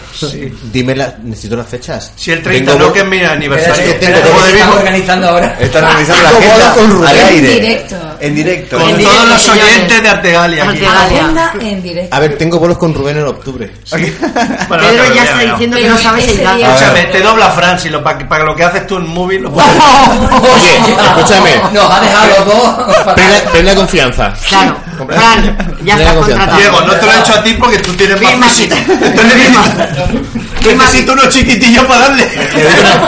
[0.72, 2.12] Dime la, necesito las fechas.
[2.16, 3.94] Si el 30 Tengo no, que es mi aniversario.
[3.96, 4.76] Tengo Como que de estamos vivo.
[4.78, 5.56] organizando ahora.
[5.60, 7.48] Están revisando la Como agenda con al En aire.
[7.60, 7.96] directo.
[8.20, 8.78] En directo.
[8.78, 9.64] Con En todos directo, los señores.
[9.74, 10.84] oyentes de Artegalia aquí.
[10.84, 11.20] Artegalia.
[11.20, 12.16] Agenda en directo.
[12.16, 13.70] A ver, tengo bolos con Rubén en octubre.
[14.68, 16.56] Bueno, Pedro no ya está diciendo que no sabes el dato.
[16.56, 19.42] día- Escúchame, te dobla Fran, si lo, para, para lo que haces tú en móvil
[19.42, 19.70] lo puedes.
[20.54, 21.50] Oye, escúchame.
[21.72, 23.14] Nos ha dejado los dos.
[23.14, 24.32] Plena, plena confianza.
[24.48, 26.58] Claro, Fran, ya estás contratado.
[26.58, 28.76] Diego, no te lo he hecho a ti porque tú tienes más físico.
[30.64, 32.30] Necesito unos chiquitillos para darle.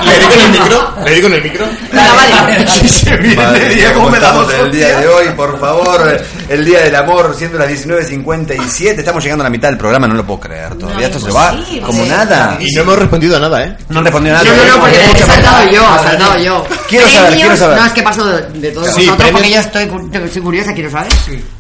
[0.04, 0.94] ¿Le digo en el micro?
[1.04, 1.66] ¿Le digo en el micro?
[1.92, 2.68] Venga, vale.
[2.68, 5.58] Si se viene Madre mía, Diego, ¿cómo me da dos el día de hoy, por
[5.58, 6.22] favor.
[6.48, 8.98] El día del amor, siendo las 19.57.
[8.98, 10.74] Estamos llegando a la mitad del programa, no lo puedo creer.
[10.76, 12.56] Todavía esto se va como nada.
[12.60, 13.76] Y no hemos respondido a nada, ¿eh?
[13.88, 14.44] No respondió nada.
[14.44, 16.66] No, no, no, porque he saltado yo, he saltado yo.
[16.88, 17.78] Quiero saber, quiero saber.
[17.78, 20.72] No, es que paso de, de todos Sí, vosotros premios- porque yo estoy, estoy curiosa,
[20.74, 21.12] quiero saber.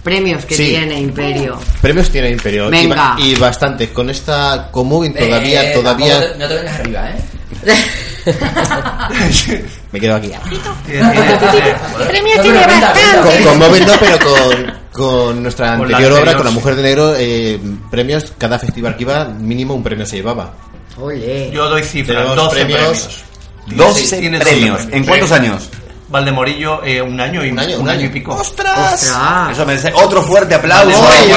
[0.04, 0.66] Premios que Sí.
[0.68, 1.58] tiene Imperio.
[1.82, 2.68] Premios tiene Imperio.
[2.68, 3.16] Y Venga.
[3.18, 3.88] Y, bastantes.
[3.90, 6.20] Con esta Comovin todavía, Eh, todavía.
[6.38, 7.16] No te vengas arriba, ¿eh?
[9.96, 10.30] Me quedo aquí.
[12.06, 13.44] Premio tiene bastante.
[13.44, 16.50] Con, Móvil no, pero con, con nuestra Con anterior obra, anterior, con La.
[16.52, 17.58] Mujer de Negro, eh,
[17.90, 20.52] premios, cada festival que iba, mínimo un premio se llevaba.
[21.50, 22.80] Yo doy cifras, Tenemos 12 premios.
[23.64, 23.94] premios.
[23.96, 24.84] 12 Tiene premios.
[24.84, 25.68] doce ¿En cuántos años?
[26.10, 28.06] Valdemorillo, eh, un año y Un año, un, un año año.
[28.08, 28.34] y pico.
[28.34, 29.02] ¡Ostras!
[29.02, 29.52] Ostras.
[29.52, 30.88] Eso merece otro fuerte aplauso.
[31.08, 31.34] Oye.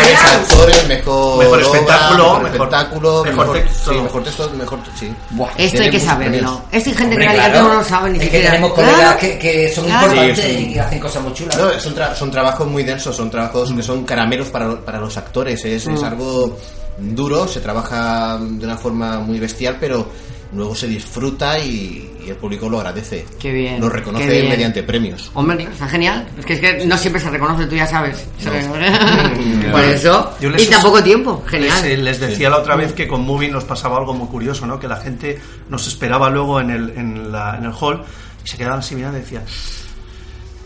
[0.00, 3.92] Mejores actores, mejor, Mejor obra, espectáculo, mejor, mejor- espectáculo, mejor mejor, texto.
[3.92, 5.14] sí, mejor texto, mejor, sí.
[5.30, 6.62] Buah, Esto hay que saberlo.
[6.72, 7.52] Esto hay gente Hombre, en realidad claro.
[7.68, 8.50] que no lo sabe ni Es que siquiera.
[8.50, 8.92] tenemos Claro.
[8.92, 10.06] colegas que, que son Claro.
[10.06, 10.72] importantes Sí, sí.
[10.74, 11.56] y hacen cosas muy chulas.
[11.58, 15.16] No, son, tra- son trabajos muy densos, son trabajos que son caramelos para, para los
[15.16, 15.64] actores.
[15.64, 15.94] Es, Mm.
[15.94, 16.56] es algo
[16.98, 20.06] duro, se trabaja de una forma muy bestial, pero
[20.52, 23.24] luego se disfruta y, y el público lo agradece.
[23.38, 24.48] Qué bien, Lo reconoce bien.
[24.48, 25.30] mediante premios.
[25.34, 26.26] Hombre, está genial.
[26.38, 28.26] Es que, es que no siempre se reconoce, tú ya sabes.
[29.70, 30.34] Por eso.
[30.40, 31.42] Yo les- Y tampoco tiempo.
[31.46, 31.82] Genial.
[31.82, 34.78] Les, les decía la otra vez que con Movie nos pasaba algo muy curioso, ¿no?
[34.78, 38.02] Que la gente nos esperaba luego en el, en la- en el hall
[38.44, 39.44] y se quedaban así mirando y decían,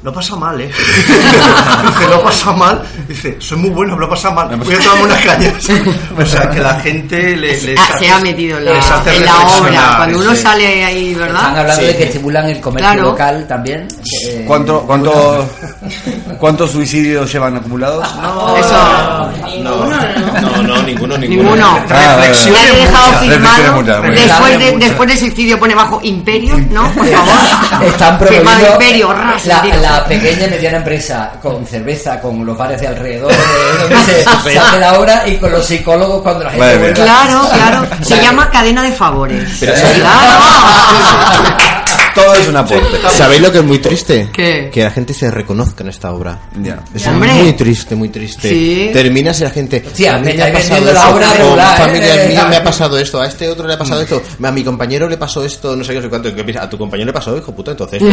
[0.04, 0.70] lo pasa mal, ¿eh?
[1.88, 2.82] Dice, lo pasa mal.
[3.08, 4.54] Dice, soy muy bueno, lo pasa mal.
[4.56, 5.54] Voy a tomarme unas cañas.
[6.18, 9.24] O sea, que la gente le, les Ah, hace- se ha metido en la, en
[9.24, 9.92] la obra.
[9.96, 10.42] Cuando uno sí.
[10.42, 11.58] sale ahí, Están ¿verdad?
[11.58, 11.86] hablando Sí.
[11.86, 13.10] de que estimulan el comercio Claro.
[13.10, 13.88] local también.
[14.28, 15.48] eh, ¿Cuánto, cuánto,
[16.38, 18.06] ¿Cuántos suicidios llevan acumulados?
[18.06, 19.62] Eso.
[19.62, 21.42] No, no, no, ninguno, ninguno.
[21.56, 21.78] Ninguno.
[21.90, 23.82] Ah, he dejado firmado.
[23.82, 24.88] Después, de, Muchas.
[24.88, 26.82] después del suicidio pone bajo Imperio, ¿no?
[26.92, 27.84] Por favor.
[27.86, 29.76] Están Firmado promoviendo Imperio, ras, la, tiro.
[29.98, 34.22] La pequeña y mediana empresa con cerveza, con los bares de alrededor, de donde se,
[34.22, 36.92] se hace la obra y con los psicólogos cuando la gente Vale.
[36.92, 37.86] Claro, claro.
[38.02, 39.56] Se llama cadena de favores.
[39.60, 39.72] Pero.
[39.74, 40.40] Claro.
[42.14, 42.98] Todo es un aporte.
[43.10, 44.28] ¿Sabéis lo que es muy triste?
[44.32, 44.70] ¿Qué?
[44.72, 46.38] Que la gente se reconozca en esta obra.
[46.60, 46.78] Ya.
[46.94, 47.32] Es Hombre.
[47.32, 48.48] muy triste, muy triste.
[48.48, 48.90] Sí.
[48.92, 49.82] Terminas y la gente.
[49.86, 52.28] Hostia, a mí me ha pasado vendiendo la esto, obra regular, familia ¿eh?
[52.28, 55.08] mía me ha pasado esto, a este otro le ha pasado esto, a mi compañero
[55.08, 56.28] le pasó esto, no sé qué, no sé cuánto.
[56.60, 58.06] A tu compañero le pasó, hijo puta, entonces tú.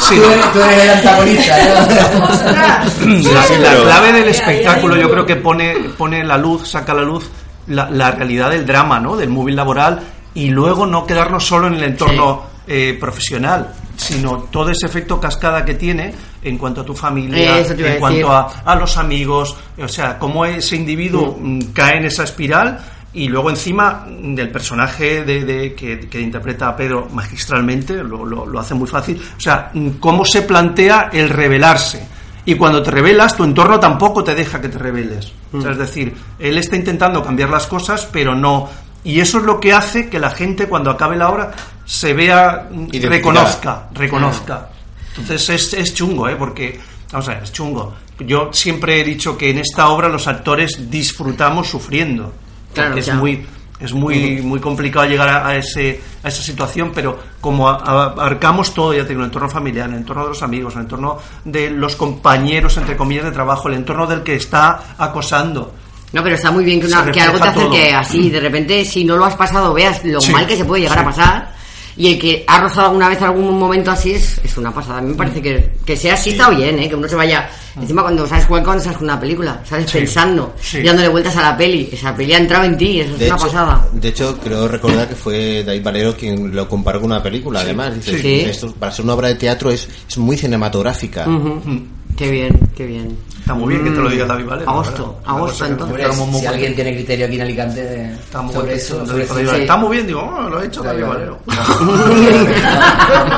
[0.00, 1.56] Sí, Tú, eres, tú eres el antagonista.
[1.64, 3.32] ¿no?
[3.32, 6.92] La, sí, la pero- clave del espectáculo yo creo que pone, pone la luz, saca
[6.92, 7.24] a la luz
[7.66, 9.16] la, la realidad del drama, ¿no?
[9.16, 10.00] Del móvil laboral
[10.38, 15.64] y luego no quedarnos solo en el entorno eh, profesional, sino todo ese efecto cascada
[15.64, 17.58] que tiene en cuanto a tu familia, a
[17.94, 22.24] en cuanto a, a los amigos, o sea, cómo ese individuo mm, cae en esa
[22.24, 22.78] espiral
[23.12, 28.24] y luego encima mm, del personaje de, de- que, que interpreta a Pedro magistralmente, lo,
[28.24, 32.06] lo- lo hace muy fácil, o sea, mm, cómo se plantea el revelarse.
[32.44, 35.32] Y cuando te revelas, tu entorno tampoco te deja que te reveles.
[35.52, 38.68] O sea, es decir, él está intentando cambiar las cosas, pero no.
[39.04, 41.52] Y eso es lo que hace que la gente, cuando acabe la obra,
[41.84, 44.68] se vea, mm, reconozca, reconozca.
[45.16, 46.36] Entonces es, es chungo, ¿eh?
[46.36, 46.78] Porque,
[47.12, 47.94] vamos a ver, es chungo.
[48.20, 52.32] Yo siempre he dicho que en esta obra los actores disfrutamos sufriendo.
[52.74, 53.20] Claro, es claro.
[53.20, 53.46] muy
[53.80, 58.92] es muy muy complicado llegar a, a ese a esa situación pero como abarcamos todo
[58.92, 62.76] ya tengo el entorno familiar el entorno de los amigos el entorno de los compañeros
[62.76, 65.72] entre comillas de trabajo el entorno del que está acosando
[66.12, 67.98] No, pero está muy bien que, una- que algo te acerque todo.
[67.98, 68.30] así.
[68.30, 70.98] De repente, si no lo has pasado, veas lo Sí, mal que se puede llegar
[70.98, 71.02] sí.
[71.02, 71.58] a pasar.
[71.98, 74.98] Y el que ha rozado alguna vez algún momento así es, es una pasada.
[74.98, 76.88] A mí me parece que, que sea así está bien, ¿eh?
[76.88, 77.50] Que uno se vaya.
[77.76, 80.78] Encima, cuando sabes jugar cuando sales con una película, sales Sí, pensando, sí.
[80.78, 81.88] y dándole vueltas a la peli.
[81.92, 83.88] Esa peli ha entrado en ti, eso es De una hecho, pasada.
[83.92, 87.96] de hecho, creo recordar que fue David Valero quien lo comparó con una película, además.
[87.96, 88.40] Dice, Sí.
[88.48, 91.28] esto, para ser una obra de teatro es, es muy cinematográfica.
[91.28, 91.82] Ujú.
[92.18, 93.16] Qué bien, qué bien.
[93.38, 95.86] está muy bien que te lo diga David Valero Agosto, agosto, entonces.
[95.94, 99.06] Hombre, estamos si alguien tiene criterio aquí en Alicante de- Está muy sobre bien, eso,
[99.06, 99.60] sobre eso, sí.
[99.60, 101.38] está muy bien digo oh, lo ha hecho David Valero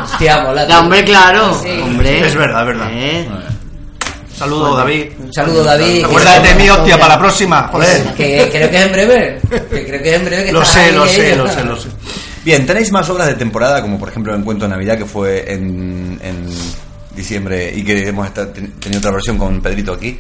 [0.03, 0.79] Hostia, mola, Ya, tío.
[0.81, 1.61] hombre, claro.
[1.63, 1.81] Sí.
[1.83, 2.27] Hombre.
[2.27, 2.89] Es verdad, es verdad.
[2.93, 3.29] Eh.
[4.35, 6.05] saludo David Un saludo, David.
[6.05, 9.41] acuérdate de mí hostia para la próxima joder Que creo que es en breve.
[9.71, 10.45] Que creo que es en breve.
[10.47, 11.89] Que lo sé lo sé lo sé lo sé
[12.43, 15.53] Bien, tenéis más obras de temporada, como por ejemplo el Encuentro de Navidad, que fue
[15.53, 16.47] en, en
[17.21, 20.19] diciembre y que hemos tenido otra versión con Pedrito aquí.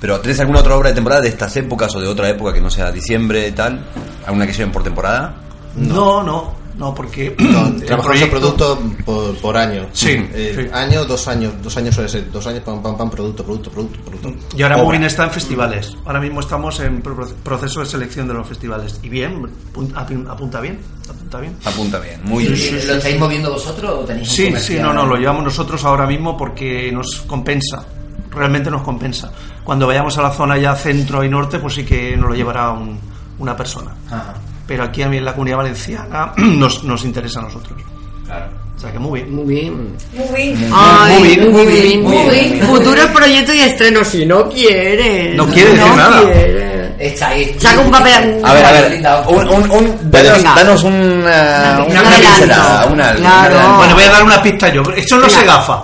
[0.00, 2.60] Pero ¿tenéis alguna otra obra de temporada de estas épocas o de otra época que
[2.60, 3.84] no sea diciembre y tal?
[4.26, 5.42] ¿Alguna que lleven por temporada?
[5.76, 6.54] no no no
[6.94, 9.86] porque No, el trabajamos el proyecto- producto por, por año.
[9.92, 10.70] Sí, Eh, sí.
[10.72, 11.52] Año, dos años.
[11.62, 12.30] Dos años suele ser.
[12.30, 14.56] Dos años, pam, pam, pam, producto, producto, producto, producto.
[14.56, 14.84] Y ahora Obra.
[14.86, 15.96] Moving está en festivales.
[16.06, 19.00] Ahora mismo estamos en pro- proceso de selección de los festivales.
[19.02, 19.42] Y bien,
[19.74, 20.78] pun- apun- apunta bien,
[21.10, 21.56] apunta bien.
[21.64, 22.86] Apunta bien, muy ¿Y bien.
[22.86, 26.06] ¿Lo estáis moviendo vosotros o tenéis un Sí, sí, no, no, lo llevamos nosotros ahora
[26.06, 27.84] mismo porque nos compensa.
[28.30, 29.32] Realmente nos compensa.
[29.64, 32.70] Cuando vayamos a la zona ya centro y norte, pues sí que nos lo llevará
[32.70, 32.98] un-
[33.38, 33.92] una persona.
[34.10, 34.34] Ajá,
[34.68, 37.80] Pero aquí a mí en la comunidad valenciana nos, nos interesa a nosotros.
[38.24, 38.46] claro.
[38.76, 39.34] O sea que muy bien.
[39.34, 39.96] Muy bien.
[40.12, 40.70] Muy bien.
[40.72, 42.30] Ay, Muy bien, muy bien, muy bien.
[42.52, 42.60] bien.
[42.64, 45.34] Futuros proyectos y estrenos, si no quieres.
[45.34, 46.22] No quiere decir nada.
[46.22, 46.94] quiere.
[47.00, 47.56] Está ahí.
[47.58, 48.40] Saca un papel.
[48.44, 53.76] A ver, a ver, un, un, un- danos, un, Un una pincelada, una, Claro.
[53.78, 54.82] Bueno, voy a dar una pista yo.
[54.96, 55.82] Eso no se gafa.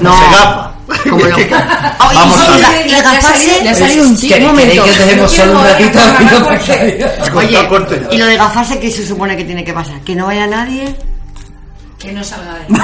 [0.00, 0.16] No.
[0.16, 0.70] se gafa.
[1.08, 1.48] Como lo- Oye,
[2.14, 2.86] Vamos y a la- ver.
[2.86, 4.16] y gafarse- Le ha salido un
[7.34, 7.68] Oye, ya.
[8.10, 10.00] y lo de gafarse, ¿qué se supone que tiene que pasar?
[10.00, 10.94] ¿Que no vaya nadie?
[11.98, 12.66] Que no salga de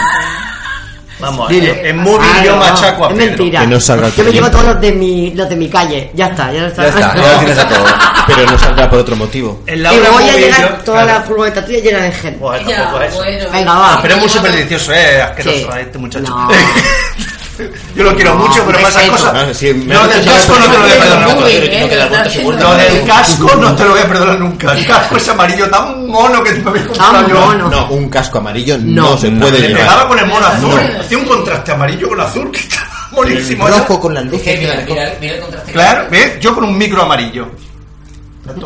[1.19, 1.88] Vamos, Dile.
[1.88, 3.27] en Moving Ah, yo no, machaco a Es Pedro.
[3.31, 3.61] mentira.
[3.62, 6.11] Que no salga Yo me llevo todos los de mi, los de mi calle.
[6.12, 6.83] Ya está, ya está.
[6.83, 7.85] Ya está, ya lo tienes a todo.
[8.27, 9.62] Pero no saldrá por otro motivo.
[9.66, 11.19] En la Y obra voy a Moving llegar yo- toda claro.
[11.21, 12.38] la furgoneta tuya llena de gente.
[12.38, 13.14] Bueno, Ya, tampoco es.
[13.14, 13.51] bueno.
[13.51, 13.99] Venga, va.
[14.03, 15.64] Pero es muy supersticioso, eh, asqueroso Sí.
[15.64, 16.29] eh, este muchacho.
[16.29, 16.49] No.
[17.95, 19.35] Yo lo quiero No, mucho, pero para esas cosas.
[19.35, 19.49] Han
[20.09, 21.29] del casco no te lo voy a perdonar.
[21.29, 21.35] no
[22.42, 22.71] vuelta lo.
[22.71, 24.73] Lo del casco no te lo voy a perdonar nunca.
[24.73, 27.55] El casco ese amarillo tan mono que me había comprado yo.
[27.71, 29.11] No, un casco amarillo No.
[29.11, 29.83] no, se puede Le llevar.
[29.83, 30.81] pegaba con el mono azul.
[30.95, 31.01] No.
[31.01, 33.66] Hacía un contraste amarillo con azul que está El monísimo.
[33.69, 34.47] rojo con las luces.
[34.49, 34.75] Es mira,
[35.37, 35.73] el contraste.
[35.73, 36.38] Claro, ¿ves?
[36.40, 37.49] Yo con un micro amarillo.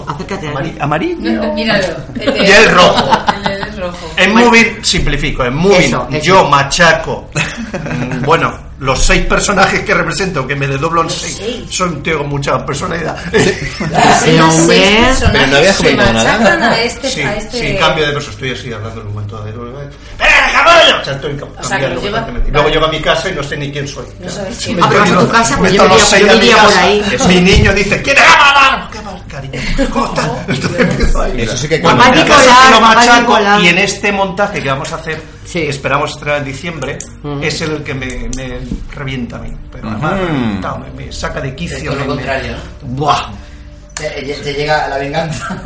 [0.07, 1.53] Acércate Amari- amarillo.
[1.55, 1.87] Míralo.
[2.19, 3.11] El de- Y el rojo.
[3.49, 4.11] El rojo.
[4.17, 4.35] En
[4.83, 6.07] simplifico, en eso.
[6.23, 7.31] yo machaco,
[8.27, 11.41] bueno, los seis personajes que represento, que me desdoblo en seis,
[11.71, 13.17] son tío con mucha personalidad.
[14.23, 15.01] Sí, hombre.
[15.33, 16.73] Pero no habías comentado nada.
[16.73, 17.59] a este, Sí, a este...
[17.61, 19.51] sin cambio de peso, estoy así hablando en un momento de...
[19.51, 19.55] ¡Eh,
[20.53, 21.01] cabrón!
[21.01, 22.51] O sea, estoy O sea, lleva- constantemente.
[22.53, 24.05] Luego llego a mi casa y no sé ni quién soy.
[24.21, 25.95] No sabes quién Me Ah, pero vas a meto- tu casa, pues meto yo me
[25.97, 26.83] los yo a mi por casa.
[26.85, 27.05] ahí.
[27.29, 28.89] Mi niño dice, ¿quién es hablar?
[28.91, 29.61] ¿Qué más, cariño?
[29.93, 30.15] ¿Cómo
[30.79, 31.41] empiezo ahí.
[31.43, 35.61] Eso sí que es Nicolás, y en este montaje que vamos a hacer, Sí.
[35.63, 36.99] que esperamos estrenar en diciembre,
[37.43, 38.61] es el que me, me
[38.95, 39.53] revienta a mí.
[39.73, 41.79] Pero además me, revienta, me- me saca de Es quicio.
[41.91, 42.89] todo lo me- contrario, ¿no?
[42.97, 43.31] Buah.
[43.95, 44.09] Te,
[44.43, 45.61] te llega la venganza.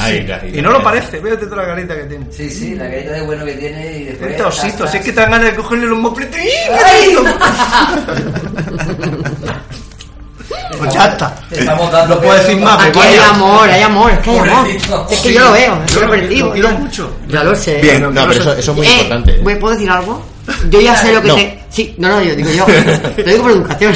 [0.00, 2.26] Ahí, ahí, Y no lo parece, véate toda la carita que tiene.
[2.30, 4.30] Sí, sí, la carita de bueno que tiene y después...
[4.32, 6.44] Este osito, si es que te dan ganas de cogerle los mofletes.
[6.44, 7.16] ¡Ih, qué
[10.78, 11.34] Pues ya está.
[11.48, 14.30] Te estamos dando No puedo decir más, Aquí me hay amor, hay amor, es que
[14.30, 14.54] hay amor.
[14.56, 15.06] Pobrecito.
[15.10, 15.34] Es que Sí.
[15.34, 16.54] yo lo veo, es Yo lo- percibo.
[16.56, 16.70] ya.
[16.72, 17.16] mucho.
[17.28, 17.78] Ya lo sé.
[17.80, 19.38] Bien, No, pero eso, eso es muy Eh, importante.
[19.42, 20.24] ¿voy- ¿Puedo decir algo?
[20.70, 21.34] Yo ya sé lo que No.
[21.36, 21.58] te...
[21.70, 22.66] Sí, no, no, yo digo yo.
[23.16, 23.94] Lo digo por educación.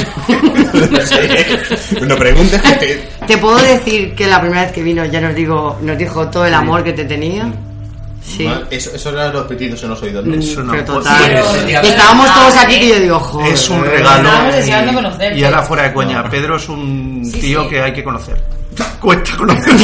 [2.07, 5.35] No preguntes que te- ¿Te puedo decir que la primera vez que vino ya nos
[5.35, 7.51] digo, nos dijo todo el amor que te tenía?
[8.25, 8.43] Sí.
[8.43, 10.25] Ma- Eso, eso eran los pitidos en los oídos.
[10.25, 10.35] ¿no?
[10.35, 11.43] Eso no, Pero total.
[11.65, 13.53] sí, Y estábamos todos aquí que yo digo, joder.
[13.53, 14.29] Es un regalo.
[15.35, 15.39] Y-.
[15.39, 17.69] Y ahora fuera de coña, Pedro es un Sí, tío sí.
[17.69, 18.35] que hay que conocer.
[18.99, 19.79] Cuesta conocerlo.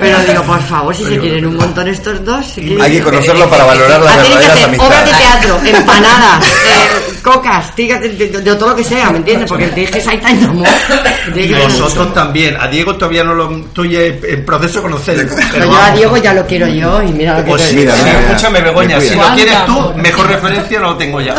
[0.00, 2.44] Pero digo, por favor, si se quieren un montón estos dos.
[2.54, 8.00] ¿qué- Hay que conocerlo para valorar las verdaderas obras de teatro, empanadas, eh, cocas, tigas
[8.00, 9.48] de, de- de todo lo que sea, ¿me entiendes?
[9.48, 10.68] Porque que hay tanto amor.
[11.34, 12.56] Y vosotros también.
[12.60, 15.28] A Diego todavía no lo estoy en proceso de conocer.
[15.52, 17.76] Pero yo a Diego ya lo quiero yo y mira lo que Pues te sí,
[17.76, 18.20] mira, sí, mira.
[18.20, 19.00] escúchame, Begoña.
[19.00, 21.34] Si lo quieres tú, mejor referencia no lo tengo ya.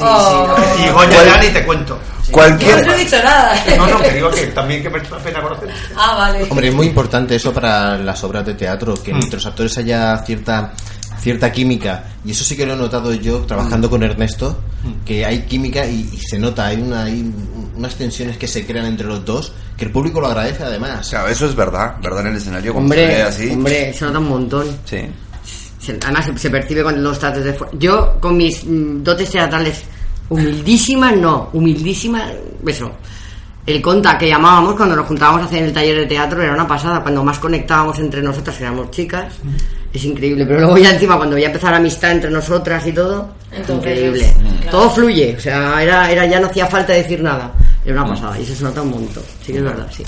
[0.00, 0.56] Oh.
[0.78, 1.98] Y Goya ¿Cuál- ya ni te cuento.
[2.26, 3.54] Yo Cualquier, no he dicho nada.
[3.78, 5.68] No, no, que digo que también que merece la pena conocer.
[5.96, 6.44] Ah, vale.
[6.50, 9.16] Hombre, es muy importante eso para las obras de teatro, que Mm.
[9.22, 10.72] entre los actores haya cierta
[11.20, 12.04] cierta química.
[12.24, 14.58] Y eso sí que lo he notado yo trabajando con Ernesto,
[15.04, 17.32] que hay química y, y se nota, hay, una, hay
[17.76, 21.08] unas tensiones que se crean entre los dos, que el público lo agradece además.
[21.08, 22.72] Claro, eso es verdad, verdad en el escenario.
[22.72, 23.50] cuando se ve Hombre, así.
[23.50, 24.66] hombre, se nota un montón.
[24.84, 24.98] Sí.
[25.80, 27.72] Se- Además se, se percibe con los tratos de fuera.
[27.78, 29.82] Yo con mis mm, dotes teatrales
[30.28, 32.32] humildísimas, no, humildísimas,
[32.66, 32.90] eso.
[33.64, 36.68] El conta que llamábamos cuando nos juntábamos a hacer el taller de teatro era una
[36.68, 39.34] pasada, cuando más conectábamos entre nosotras éramos chicas,
[39.92, 43.28] es increíble, pero luego ya encima cuando ya empezó la amistad entre nosotras y todo,
[43.52, 44.32] Entonces, increíble.
[44.62, 44.70] claro.
[44.70, 47.52] Todo fluye, o sea, era, era ya no hacía falta decir nada,
[47.84, 50.02] era una pasada y eso se nota un montón, sí que es verdad, sí.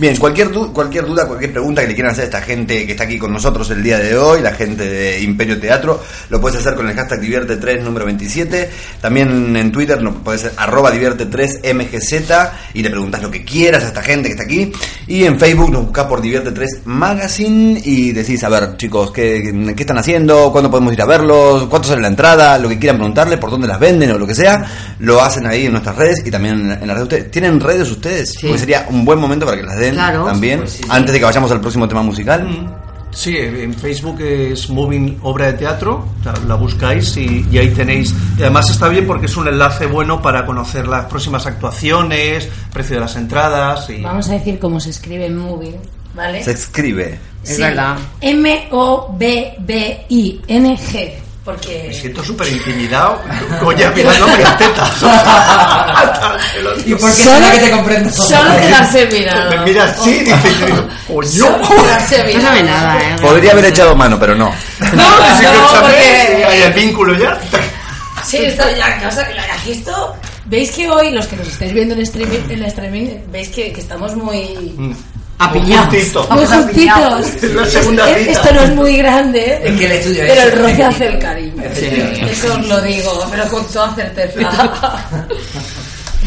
[0.00, 2.92] Bien, cualquier, du- cualquier duda, cualquier pregunta que le quieran hacer a esta gente que
[2.92, 6.58] está aquí con nosotros el día de hoy, la gente de Imperio Teatro, lo puedes
[6.58, 8.70] hacer con el hashtag divierte3 número 27.
[9.02, 13.88] También en Twitter lo puedes hacer arroba divierte3mgz y le preguntas lo que quieras a
[13.88, 14.72] esta gente que está aquí.
[15.06, 19.82] Y en Facebook nos buscas por divierte3 magazine y decís, a ver chicos, ¿qué, qué
[19.82, 20.50] están haciendo?
[20.50, 21.64] ¿Cuándo podemos ir a verlos?
[21.64, 22.56] ¿Cuánto sale la entrada?
[22.56, 24.64] Lo que quieran preguntarle, por dónde las venden o lo que sea,
[25.00, 27.30] lo hacen ahí en nuestras redes y también en las redes de ustedes.
[27.30, 28.30] ¿Tienen redes ustedes?
[28.30, 28.46] Sí.
[28.46, 30.24] Porque sería un buen momento para que las den Claro.
[30.24, 30.88] también, Pues sí, sí.
[30.90, 32.46] antes de que vayamos al próximo tema musical.
[33.12, 36.06] Sí, en Facebook es Moving Obra de Teatro,
[36.46, 38.14] la buscáis y, y ahí tenéis.
[38.38, 42.94] Y además está bien porque es un enlace bueno para conocer las próximas actuaciones, precio
[42.96, 44.00] de las entradas y.
[44.00, 45.74] Vamos a decir cómo se escribe Moving,
[46.14, 46.44] ¿vale?
[46.44, 47.18] Se escribe.
[47.44, 47.96] Es verdad.
[49.80, 51.12] M-O-B-B-I-N-G.
[51.50, 51.84] Porque.
[51.88, 53.20] Me siento súper intimidado.
[53.62, 54.90] Goya mirándome las tetas.
[56.86, 58.10] ¿Y por qué Solo- que te comprendo?
[58.10, 59.56] Solo quedarse mirando.
[59.56, 61.50] Me mira así y dice, yo digo, coño.
[61.50, 62.40] No mirando.
[62.42, 63.16] sabe nada, ¿eh?
[63.20, 64.46] Podría haber echado mano, pero no.
[64.80, 64.86] No,
[65.26, 67.38] escúchame, porque- Hay el vínculo ya.
[68.24, 69.28] Sí, esto ya, o sea,
[69.58, 70.14] aquí esto.
[70.46, 73.80] Veis que hoy, los que nos estáis viendo en streaming, en streaming veis que, que
[73.80, 74.74] estamos muy.
[75.40, 75.94] Apiñados.
[75.94, 76.20] Justito.
[76.30, 77.24] Muy Vamos apiñados.
[77.26, 77.42] juntitos.
[77.44, 78.32] Es la segunda Es- cita.
[78.32, 81.62] Esto no es muy grande, Es que el estudio pero el roce hace el cariño.
[81.64, 82.32] Efectivamente.
[82.32, 84.38] Eso os lo digo, pero con toda certeza.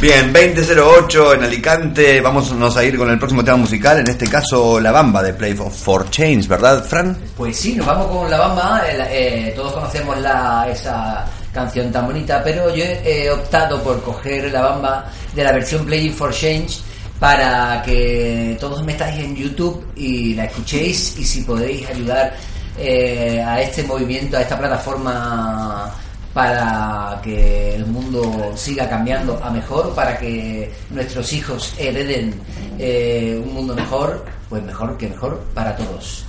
[0.01, 2.19] Bien, 2008 en Alicante.
[2.19, 3.99] Vamos a ir con el próximo tema musical.
[3.99, 7.17] En este caso, La Bamba de Play for, for Change, ¿verdad, Fran?
[7.37, 8.81] Pues sí, nos vamos con La Bamba.
[8.89, 14.51] el- eh, todos conocemos la, esa canción tan bonita, pero yo he optado por coger
[14.51, 16.79] La Bamba de la versión Playing for Change
[17.23, 22.35] para que todos metáis en YouTube y la escuchéis y si podéis ayudar
[22.77, 25.89] eh, a este movimiento, a esta plataforma
[26.33, 32.33] para que el mundo siga cambiando a mejor, para que nuestros hijos hereden
[32.77, 36.25] eh, un mundo mejor, pues mejor que mejor para todos.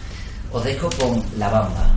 [0.53, 1.91] Os dejo con La Bamba.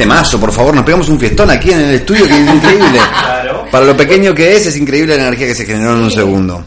[0.00, 3.00] Temazo, por favor, nos pegamos un fiestón aquí en el estudio que es increíble.
[3.40, 3.66] Claro.
[3.70, 6.62] Para lo pequeño que es, es increíble la energía que se generó en un segundo.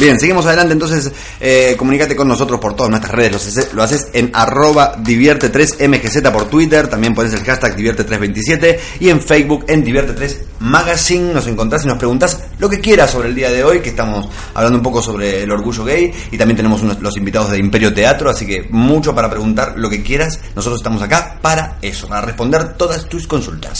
[0.00, 3.82] Bien, seguimos adelante, entonces eh, comunícate con nosotros por todas nuestras redes, lo haces, lo
[3.82, 9.84] haces en arroba divierte3mgz por Twitter, también pones el hashtag divierte327 y en Facebook en
[9.84, 13.90] divierte3magazine nos encontrás y nos preguntas lo que quieras sobre el día de hoy, que
[13.90, 17.58] estamos hablando un poco sobre el orgullo gay y también tenemos unos- los invitados de
[17.58, 22.08] Imperio Teatro, así que mucho para preguntar lo que quieras, nosotros estamos acá para eso,
[22.08, 23.78] para responder todas tus consultas.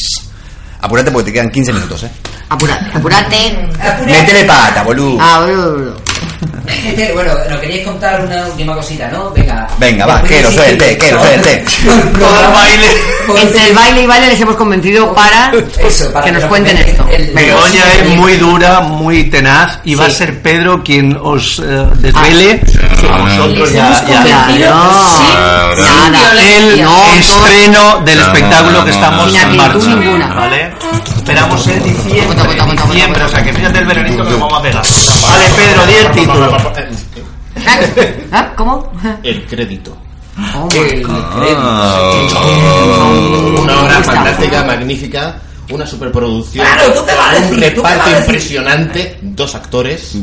[0.80, 2.10] Apúrate porque te quedan 15 minutos, ¿eh?
[2.48, 3.68] Apúrate, apúrate.
[4.06, 5.18] Métele pata, boludo.
[5.20, 5.96] Ah, boludo,
[6.68, 9.30] Este, bueno, nos queríais contar una última cosita, ¿no?
[9.30, 9.66] Venga.
[9.78, 11.64] Venga, va, que lo suelte, que lo suelte.
[12.18, 12.86] Todo el baile.
[13.42, 16.76] Entre el baile y baile les hemos convencido para, Eso, para que nos que cuenten
[16.78, 17.06] esto.
[17.10, 17.30] el-.
[17.32, 20.16] Begoña es muy dura, muy tenaz y va a Sí.
[20.16, 22.60] ser Pedro quien os eh, desvele
[23.12, 25.76] a vosotros ya, ya Claro.
[25.76, 26.32] Nada.
[26.42, 29.78] el No, todo- estreno del espectáculo que estamos en marcha.
[29.94, 30.34] ninguna.
[30.34, 30.70] ¿Vale?
[31.16, 33.26] Esperamos en diciembre, Cuenta, cuenta, cuenta, diciembre, cuenta.
[33.26, 34.82] o sea que fíjate el veranito que nos vamos a pegar.
[35.28, 36.56] Vale, Pedro, di el título.
[38.32, 38.52] ¿Ah?
[38.56, 38.92] ¿Cómo?
[39.22, 39.96] El crédito.
[40.54, 41.04] Oh, El
[43.60, 46.64] Una obra fantástica, magnífica, una superproducción.
[46.64, 48.24] Claro, tú te vas a un decir, tú te reparto vas a decir.
[48.34, 50.16] impresionante, dos actores.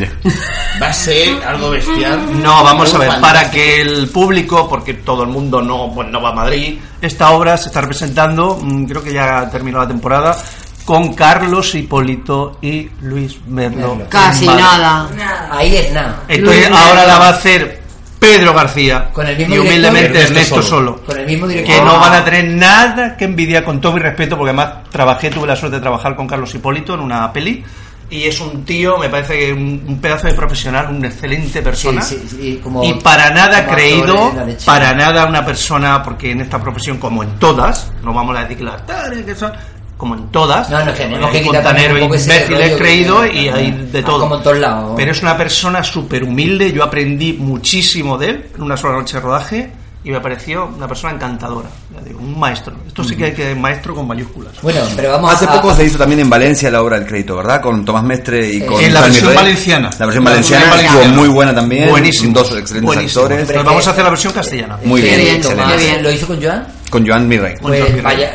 [0.82, 2.42] Va a ser algo bestial.
[2.42, 6.22] No, vamos a ver, para que el público, porque todo el mundo no, pues no
[6.22, 10.38] va a Madrid, esta obra se está representando, mm, creo que ya terminó la temporada,
[10.86, 13.96] con Carlos Hipólito y Luis Merlo.
[13.96, 14.10] Merlo.
[14.10, 15.10] Casi nada.
[15.52, 16.24] Ahí es nada.
[16.28, 17.08] Entonces Luis ahora Merlo.
[17.14, 17.84] la va a hacer
[18.20, 21.04] Pedro García Con el mismo y humildemente director, Ernesto Ernesto Solo.
[21.06, 21.76] Con el mismo director.
[21.76, 25.30] Que no van a tener nada que envidiar con todo mi respeto, porque además trabajé,
[25.30, 27.64] tuve la suerte de trabajar con Carlos Hipólito en una peli.
[28.08, 32.04] Y es un tío, me parece que un, un pedazo de profesional, una excelente persona.
[32.04, 34.34] Sí, sí, sí, como- y para nada como creído,
[34.64, 38.58] para nada una persona, porque en esta profesión, como en todas, no vamos a decir
[38.58, 39.52] que las tales que son,
[39.98, 43.48] como en todas, No, no, tenemos que quitar un poco ese imbéciles rollo que- y
[43.50, 44.20] hay de todo.
[44.22, 44.94] como en todos lados.
[44.98, 49.16] Pero es una persona súper humilde, yo aprendí muchísimo de él en una sola noche
[49.18, 49.72] de rodaje
[50.06, 52.76] y me pareció una persona encantadora, ya digo, un maestro.
[52.88, 54.54] Esto sí que hay que maestro con mayúsculas.
[54.62, 55.54] Bueno, pero vamos Hace a...
[55.54, 57.60] poco se hizo también en Valencia la obra del crédito, ¿verdad?
[57.60, 59.90] Con Tomás Mestre y con En la versión valenciana.
[59.98, 61.22] La versión La valenciana versión estuvo valenciana.
[61.22, 61.90] muy buena también.
[61.90, 62.34] Buenísimo.
[62.34, 63.24] Dos excelentes Buenísimo.
[63.24, 63.48] actores.
[63.48, 64.78] Pero vamos a hacer la versión castellana.
[64.84, 65.78] Muy bien, excelente.
[65.78, 66.04] bien.
[66.04, 66.68] ¿Lo hizo con Joan?
[66.92, 67.56] Con Joan Mirrey.
[67.60, 68.32] Pues vaya,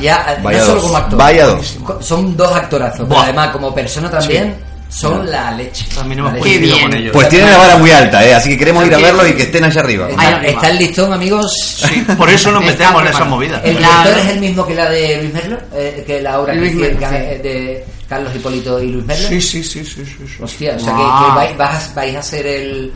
[0.00, 0.82] ya, Vaya no solo dos.
[0.84, 1.18] como actor.
[1.18, 1.78] Vaya dos.
[2.00, 4.56] Son dos actorazos, pero además como persona también
[4.96, 5.86] son la leche.
[5.94, 6.48] También hemos Qué leche.
[6.50, 6.88] coincidido bien.
[6.90, 7.12] con ellos.
[7.12, 8.34] Pues tienen la vara muy alta, ¿eh?
[8.34, 10.08] Así que queremos ir a verlo y que estén allá arriba.
[10.44, 11.52] Está, el listón, amigos.
[11.78, 13.30] Sí, por eso nos metemos en esa preparado.
[13.36, 13.60] movida.
[13.64, 16.72] El director es el mismo que la de Luis Merlo, eh, que la obra Luis
[16.72, 17.42] que, Merlo, que- sí.
[17.48, 19.28] de Carlos Hipólito y Luis Merlo.
[19.28, 20.42] Sí, sí, sí, sí, sí, sí.
[20.42, 22.92] Hostia, o sea que, que vais, vas- vais a ser el.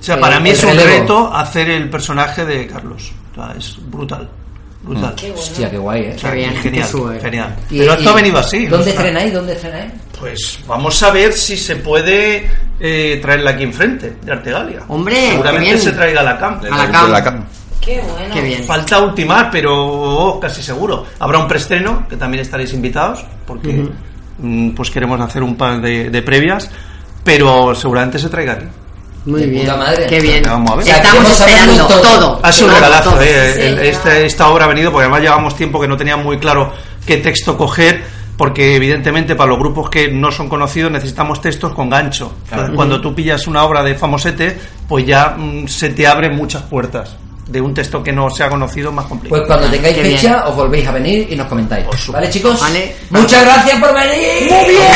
[0.00, 0.88] O sea, el- para mí es un relevo.
[0.88, 3.12] reto hacer el personaje de Carlos.
[3.32, 4.28] O sea, es brutal.
[4.82, 5.14] Brutal.
[5.36, 6.12] Hostia, qué guay, eh.
[6.16, 7.20] O sea, Qué bien, genial, qué sube.
[7.20, 7.54] genial.
[7.70, 8.66] Y- Pero esto y- ha venido así.
[8.66, 9.32] ¿Dónde O sea, estrenáis?
[9.34, 9.92] ¿Dónde estrenáis?
[10.20, 12.46] Pues vamos a ver si se puede
[12.78, 14.80] eh, traerla aquí enfrente, de Artegalia.
[14.88, 15.80] Hombre, qué Seguramente bien.
[15.80, 16.64] se traiga a la camp.
[16.70, 17.10] A la cam.
[17.10, 17.44] La cam.
[17.80, 18.34] Qué bueno.
[18.34, 18.64] Qué bien.
[18.64, 21.06] Falta ultimar, pero oh, casi seguro.
[21.18, 23.88] Habrá un preestreno, que también estaréis invitados, porque
[24.38, 26.70] mm, pues queremos hacer un par de, de previas,
[27.24, 28.66] pero seguramente se traiga aquí.
[29.24, 29.62] Muy bien.
[29.64, 30.06] puta madre.
[30.06, 30.42] Qué bien.
[30.44, 30.88] Vamos a ver.
[30.88, 32.00] Estamos esperando todo.
[32.00, 32.40] todo.
[32.42, 33.52] Ha sido un regalazo, eh.
[33.54, 33.88] Sí, El- claro.
[33.88, 36.72] este- esta obra ha venido porque además llevamos tiempo que no tenía muy claro
[37.06, 38.02] qué texto coger,
[38.40, 42.32] porque evidentemente para los grupos que no son conocidos necesitamos textos con gancho.
[42.50, 46.62] Entonces, Cuando tú pillas una obra de famosete, pues ya mm, se te abren muchas
[46.62, 47.16] puertas.
[47.46, 49.42] De un texto que no sea conocido más complicado.
[49.42, 50.42] Pues cuando tengáis Qué fecha, bien.
[50.46, 51.84] os volvéis a venir y nos comentáis.
[51.84, 52.12] Por supuesto.
[52.12, 52.58] ¿Vale, chicos?
[52.58, 52.96] Vale.
[53.10, 54.50] Muchas gracias por venir.
[54.50, 54.86] Muy bien.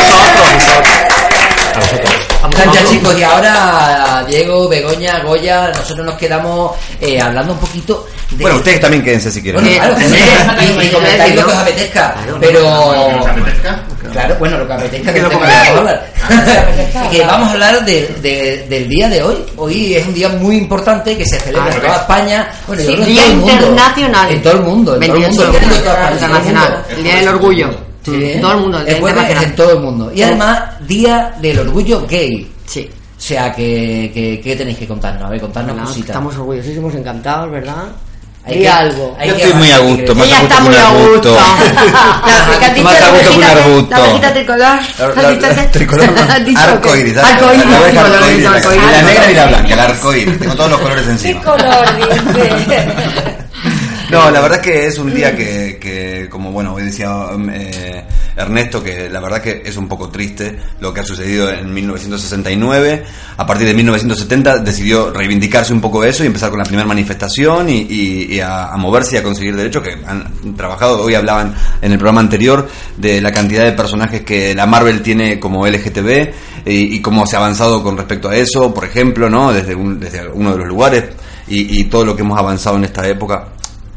[1.83, 8.07] Están ya chicos y ahora Diego, Begoña, Goya, nosotros nos quedamos eh, hablando un poquito
[8.31, 8.43] de...
[8.43, 9.63] Bueno, ustedes también quédense si quieren.
[9.63, 10.15] Bueno, claro, Sí, sí,
[10.81, 11.61] sí, y, comentáis lo que os ¿no?
[11.63, 12.39] apetezca, Claro.
[12.41, 13.55] pero...
[14.13, 16.07] Claro, bueno, lo que apetezca que Lo tema que hablar.
[17.11, 19.37] que vamos a hablar de- de- del día de hoy.
[19.57, 22.49] Hoy es un día muy importante que se celebra en toda España.
[22.67, 23.53] Bueno, yo Sí, creo que en Día todo el mundo.
[23.67, 24.31] Internacional.
[24.31, 24.95] En todo el mundo.
[24.95, 25.59] En todo el 28 mundo.
[25.59, 26.71] en todo el internacional.
[26.73, 26.85] mundo.
[26.97, 27.71] El Día del Orgullo.
[28.05, 28.39] Sí.
[28.41, 28.79] Todo el mundo.
[28.81, 29.45] El Día El jueves es internacional.
[29.45, 30.13] en todo el mundo.
[30.15, 32.53] Y además, Día del Orgullo Gay.
[32.67, 32.91] Sí.
[33.17, 35.25] O sea, que, que, ¿qué tenéis que contarnos?
[35.25, 36.11] A ver, contarnos cositas.
[36.11, 37.85] Estamos orgullosísimos, encantados, ¿verdad?
[38.47, 39.17] Hay que- algo.
[39.19, 40.89] hay Yo que- estoy muy a gusto, más a gusto está que muy un a
[40.91, 41.39] gusto.
[41.39, 42.83] arbusto.
[42.83, 43.97] Más a gusto que un arbusto.
[44.21, 44.79] La tricolor.
[45.17, 46.05] La- tricolor.
[46.29, 50.39] Arcoíris, arcoíris, la- negra y la blanca, el arcoíris.
[50.39, 51.41] Tengo todos los colores ¿Qué encima.
[51.43, 52.87] color dice?
[54.15, 58.05] No, la verdad es que es un día que, que como bueno, hoy decía eh,
[58.37, 63.05] Ernesto, que la verdad que es un poco triste lo que ha sucedido en 1969.
[63.37, 67.69] A partir de 1970 decidió reivindicarse un poco eso y empezar con la primera manifestación
[67.69, 71.03] y, y- y a, a moverse y a conseguir derechos que han trabajado.
[71.03, 75.39] Hoy hablaban en el programa anterior de la cantidad de personajes que la Marvel tiene
[75.41, 76.31] como LGTB
[76.67, 79.53] y, y cómo se ha avanzado con respecto a eso, por ejemplo, ¿no?
[79.53, 81.05] Desde, un- desde uno de los lugares
[81.47, 83.49] y, y todo lo que hemos avanzado en esta época.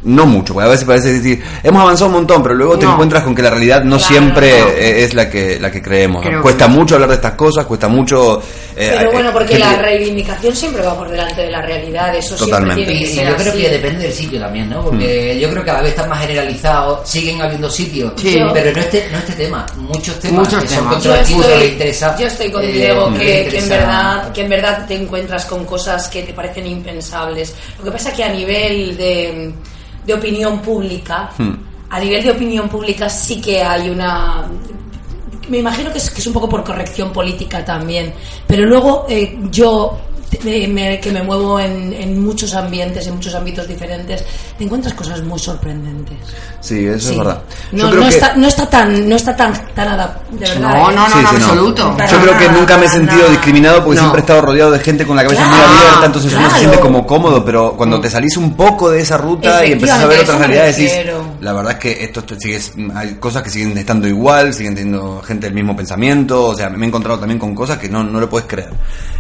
[0.04, 3.24] No mucho, porque a veces parece decir, hemos avanzado un montón, pero luego te encuentras
[3.24, 4.68] con que la realidad no Claro, siempre no.
[4.70, 6.24] eh, es la que la que creemos.
[6.42, 8.40] Cuesta que- mucho hablar de estas cosas, cuesta mucho...
[8.76, 12.36] eh, Pero eh, bueno, porque la reivindicación siempre va por delante de la realidad, eso
[12.36, 12.86] Totalmente.
[12.86, 13.62] siempre Y, tiene y que ser yo creo así.
[13.64, 14.84] que depende del sitio también, ¿no?
[14.84, 18.38] Porque yo creo que cada vez está más generalizado, siguen habiendo sitios, Sí.
[18.54, 21.04] pero no este, no este tema, muchos temas Muchos que son temas.
[21.04, 22.16] Yo controvertidos, que le estoy, interesa.
[22.20, 25.66] yo estoy con eh, Diego que, que en verdad que en verdad te encuentras con
[25.66, 27.56] cosas que te parecen impensables.
[27.80, 29.52] Lo que pasa es que a nivel de,
[30.08, 31.54] de opinión pública, Hmm.
[31.90, 34.46] a nivel de opinión pública sí que hay una
[35.50, 38.14] me imagino que es, que es un poco por corrección política también,
[38.46, 39.98] pero luego eh, yo
[40.44, 44.24] me- que me muevo en, en muchos ambientes, en muchos ámbitos diferentes,
[44.58, 46.18] te encuentras cosas muy sorprendentes.
[46.60, 47.12] Sí, eso Sí.
[47.14, 47.42] es verdad.
[47.72, 50.40] Yo No, creo no que- está, no está tan, no está tan, tan adap- de
[50.40, 50.60] verdad.
[50.60, 50.96] No, ¿eh?
[50.96, 51.30] no, no, Sí, no.
[51.30, 51.92] absoluto.
[51.98, 53.32] Para Yo creo que nunca me he sentido nada.
[53.32, 54.02] discriminado porque No.
[54.02, 56.48] siempre he estado rodeado de gente con la cabeza muy Claro, abierta, entonces uno se
[56.50, 56.60] claro.
[56.60, 60.08] siente como cómodo, pero cuando te salís un poco de esa ruta y empezás a
[60.08, 60.94] ver otras realidades, decís,
[61.42, 62.60] la verdad es que esto esto sigue,
[62.96, 66.86] hay cosas que siguen estando igual, siguen teniendo gente del mismo pensamiento, o sea, me
[66.86, 68.70] he encontrado también con cosas que no, no lo puedes creer,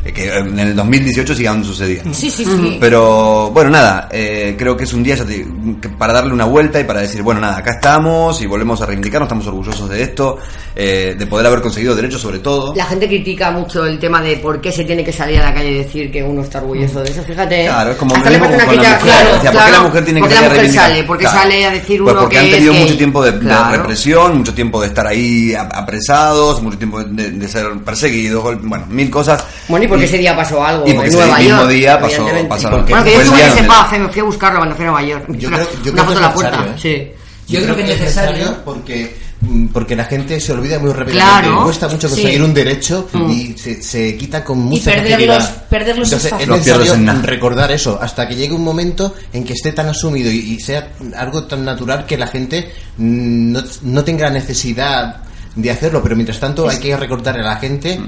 [0.03, 2.13] eh, que en el 2018 sigan sucediendo.
[2.13, 2.77] Sí, sí, sí.
[2.79, 5.45] Pero bueno, nada, eh, creo que es un día ya te-
[5.97, 9.27] para darle una vuelta y para decir, bueno, nada, acá estamos y volvemos a reivindicarnos,
[9.27, 10.37] estamos orgullosos de esto,
[10.75, 12.73] eh, de poder haber conseguido derechos sobre todo.
[12.75, 15.53] La gente critica mucho el tema de por qué se tiene que salir a la
[15.53, 17.23] calle y decir que uno está orgulloso de eso.
[17.23, 17.65] Fíjate.
[17.65, 20.19] Claro, es como Hasta mismo con la crítica, mujer, claro, ¿por qué la mujer tiene
[20.19, 20.89] ¿Por que la salir a mujer reivindicar?
[20.91, 21.03] sale?
[21.03, 21.39] Porque Claro.
[21.39, 22.97] sale a decir Pues uno porque que han tenido es mucho gay.
[22.97, 23.77] tiempo de, de Claro.
[23.77, 28.85] represión, mucho tiempo de estar ahí ap- apresados, mucho tiempo de, de ser perseguidos, bueno,
[28.89, 29.43] mil cosas.
[29.67, 31.69] Bueno, y porque ese día pasó algo y porque en ese Nueva mismo York.
[31.71, 34.75] día pasó- pasaron- Bueno, que yo estuve en ese pub, me fui a buscarlo cuando
[34.75, 35.25] fui a Nueva York.
[35.37, 36.57] Yo una creo- yo una creo foto en la puerta.
[36.65, 37.11] necesario, Sí.
[37.53, 38.55] Yo creo que es necesario.
[38.65, 41.47] porque mm, porque la gente se olvida muy rápidamente.
[41.47, 41.63] Claro.
[41.65, 42.41] Cuesta mucho conseguir Sí.
[42.41, 45.67] un derecho y se, se quita con mucha perderlos- facilidad.
[45.69, 46.51] perderlos es Entonces, fácil.
[46.51, 50.31] es necesario en recordar eso hasta que llegue un momento en que esté tan asumido
[50.31, 55.17] y, y sea algo tan natural que la gente mm, no, no tenga la necesidad
[55.55, 56.01] de hacerlo.
[56.01, 57.99] Pero mientras tanto hay que recordarle a la gente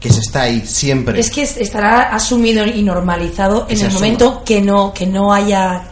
[0.00, 1.18] que se está ahí siempre.
[1.18, 4.00] Es que es- estará asumido y normalizado en el asuma.
[4.00, 5.82] momento que no que no haya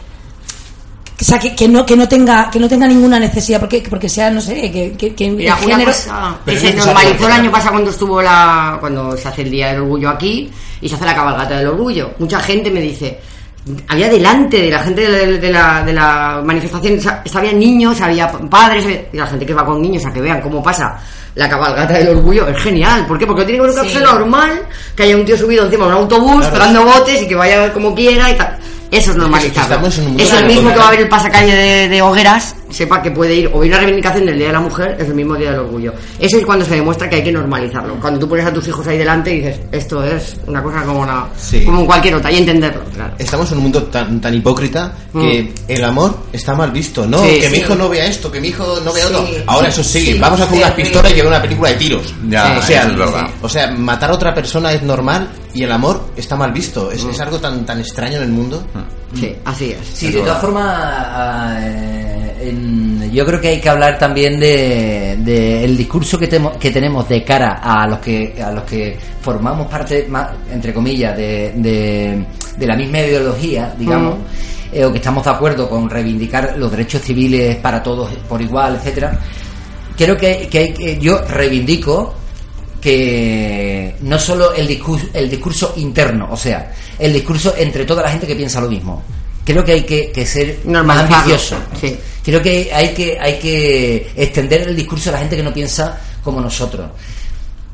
[1.19, 4.09] o sea, que, que no que no tenga que no tenga ninguna necesidad porque porque
[4.09, 7.51] sea no sé que, que, que Mira, el género cosa que se normalizó el año
[7.51, 10.51] pasado cuando estuvo la cuando se hace el día del orgullo aquí
[10.81, 13.17] y se hace la cabalgata del orgullo mucha gente me dice
[13.87, 16.99] había delante de la gente de la, de la, de la manifestación
[17.33, 20.41] había niños había padres había- y la gente que va con niños a que vean
[20.41, 20.99] cómo pasa
[21.35, 23.27] la cabalgata del orgullo es genial ¿por qué?
[23.27, 23.97] porque tiene que ser una Sí.
[24.15, 24.61] normal
[24.95, 26.57] que haya un tío subido encima de un autobús Claro.
[26.57, 28.57] dando botes y que vaya como quiera y tal
[28.97, 29.61] eso es normalizado.
[29.67, 32.01] estamos en un mundo Es el mismo que va a ver el pasacalle de, de
[32.01, 34.95] hogueras, sepa que puede ir o ir a la reivindicación del Día de la Mujer,
[34.99, 35.93] es el mismo Día del Orgullo.
[36.19, 37.95] Eso es cuando se demuestra que hay que normalizarlo.
[37.99, 41.01] Cuando tú pones a tus hijos ahí delante y dices, esto es una cosa como,
[41.01, 41.63] una, Sí.
[41.63, 43.13] como cualquier otra, y entenderlo, claro.
[43.17, 47.21] Estamos en un mundo tan, tan hipócrita que el amor está mal visto, ¿no?
[47.21, 47.25] Mm.
[47.29, 49.13] Sí, que mi hijo no vea esto, que mi hijo no vea Sí.
[49.13, 49.27] otro.
[49.47, 50.81] Ahora eso sí, Sí, vamos a coger sí, unas sí.
[50.81, 52.13] pistolas y ver una película de tiros.
[52.29, 53.27] Ya, o sea, es verdad.
[53.41, 56.89] o sea, matar a otra persona es normal y el amor está mal visto.
[56.91, 57.09] Mm.
[57.09, 58.63] Es, algo tan, tan extraño en el mundo.
[59.17, 59.77] Sí, así es.
[59.93, 65.63] Sí, de todas formas, ah, eh, yo creo que hay que hablar también de, de
[65.63, 69.67] el discurso que, temo- que tenemos de cara a los que a los que formamos
[69.67, 70.07] parte,
[70.51, 72.25] entre comillas, de, de,
[72.57, 74.15] de la misma ideología, digamos,
[74.71, 78.75] eh, o que estamos de acuerdo con reivindicar los derechos civiles para todos por igual,
[78.75, 79.17] etcétera.
[79.97, 82.13] Creo que, que que- yo reivindico
[82.85, 88.11] que no solo el discurso, el discurso interno, o sea, el discurso entre toda la
[88.11, 89.01] gente que piensa lo mismo.
[89.43, 91.57] Creo que hay que, que ser más ambicioso.
[91.81, 91.97] sí.
[92.23, 95.99] Creo que hay que hay que extender el discurso a la gente que no piensa
[96.23, 96.91] como nosotros.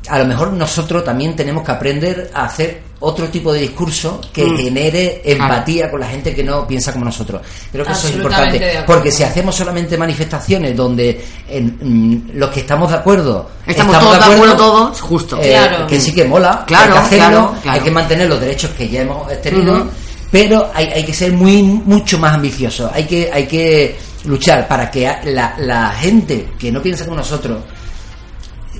[0.08, 4.44] A lo mejor nosotros también tenemos que aprender a hacer otro tipo de discurso que
[4.44, 4.56] Mm.
[4.56, 7.40] genere empatía con la gente que no piensa como nosotros.
[7.70, 8.82] Creo que eso es importante.
[8.86, 14.18] Porque si hacemos solamente manifestaciones donde en- mm, los que estamos de acuerdo Estamos todos
[14.28, 15.38] de acuerdo todos, justo.
[15.40, 15.86] eh, Claro.
[15.86, 18.88] que sí que mola, Claro, hay que hacerlo, claro, hay que mantener los derechos que
[18.88, 19.86] ya hemos tenido,
[20.30, 24.88] pero hay, hay que ser muy mucho más ambiciosos, hay que hay que luchar para
[24.90, 27.58] que la, la gente que no piensa como nosotros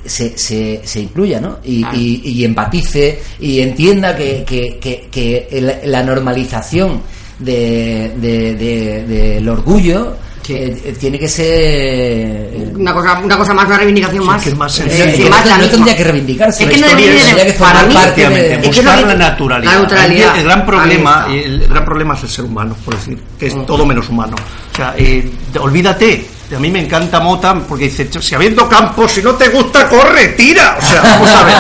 [0.05, 1.59] se, se, se incluya, ¿no?
[1.65, 1.97] Y, Claro.
[1.99, 7.01] y, y empatice y entienda que, que, que, que el- la normalización
[7.39, 10.17] de, de- de- del orgullo
[10.49, 14.43] eh, eh, tiene que ser eh, Una cosa, una cosa más, una reivindicación Sí, más.
[14.43, 15.05] que es más Eh, sencillo.
[15.07, 15.73] que sí, no, más la no misma.
[15.77, 18.53] tendría que reivindicarse Es la que no de- tendría que para formar mí- parte de-
[18.55, 19.73] Es buscar que- la naturalidad.
[19.73, 20.33] la neutralidad.
[20.35, 23.67] El, el gran problema, el gran problema es el ser humano, por decir, que es
[23.67, 24.35] todo menos humano.
[24.73, 26.25] O sea, eh, de- olvídate.
[26.55, 30.29] A mí me encanta Mota porque dice, si habiendo campo, si no te gusta, corre,
[30.29, 30.77] tira.
[30.79, 31.57] O sea, vamos a ver.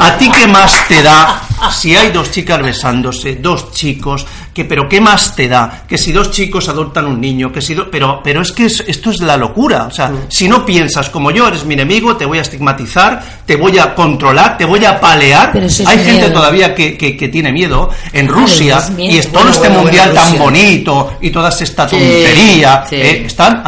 [0.00, 1.42] ¿A ti qué más te da
[1.72, 5.82] si hay dos chicas besándose, dos chicos, que pero qué más te da?
[5.88, 8.84] Que si dos chicos adoptan un niño, que si do- pero pero es que es-
[8.86, 12.24] esto es la locura, o sea, si no piensas como yo eres mi enemigo, te
[12.26, 15.52] voy a estigmatizar, te voy a controlar, te voy a palear.
[15.56, 16.32] Hay gente miedo.
[16.32, 19.82] todavía que, que, que tiene miedo en Rusia es y es todo Bueno, este bueno,
[19.82, 22.96] mundial bueno, tan bonito y toda esta Sí, tontería, sí.
[22.96, 23.62] eh, están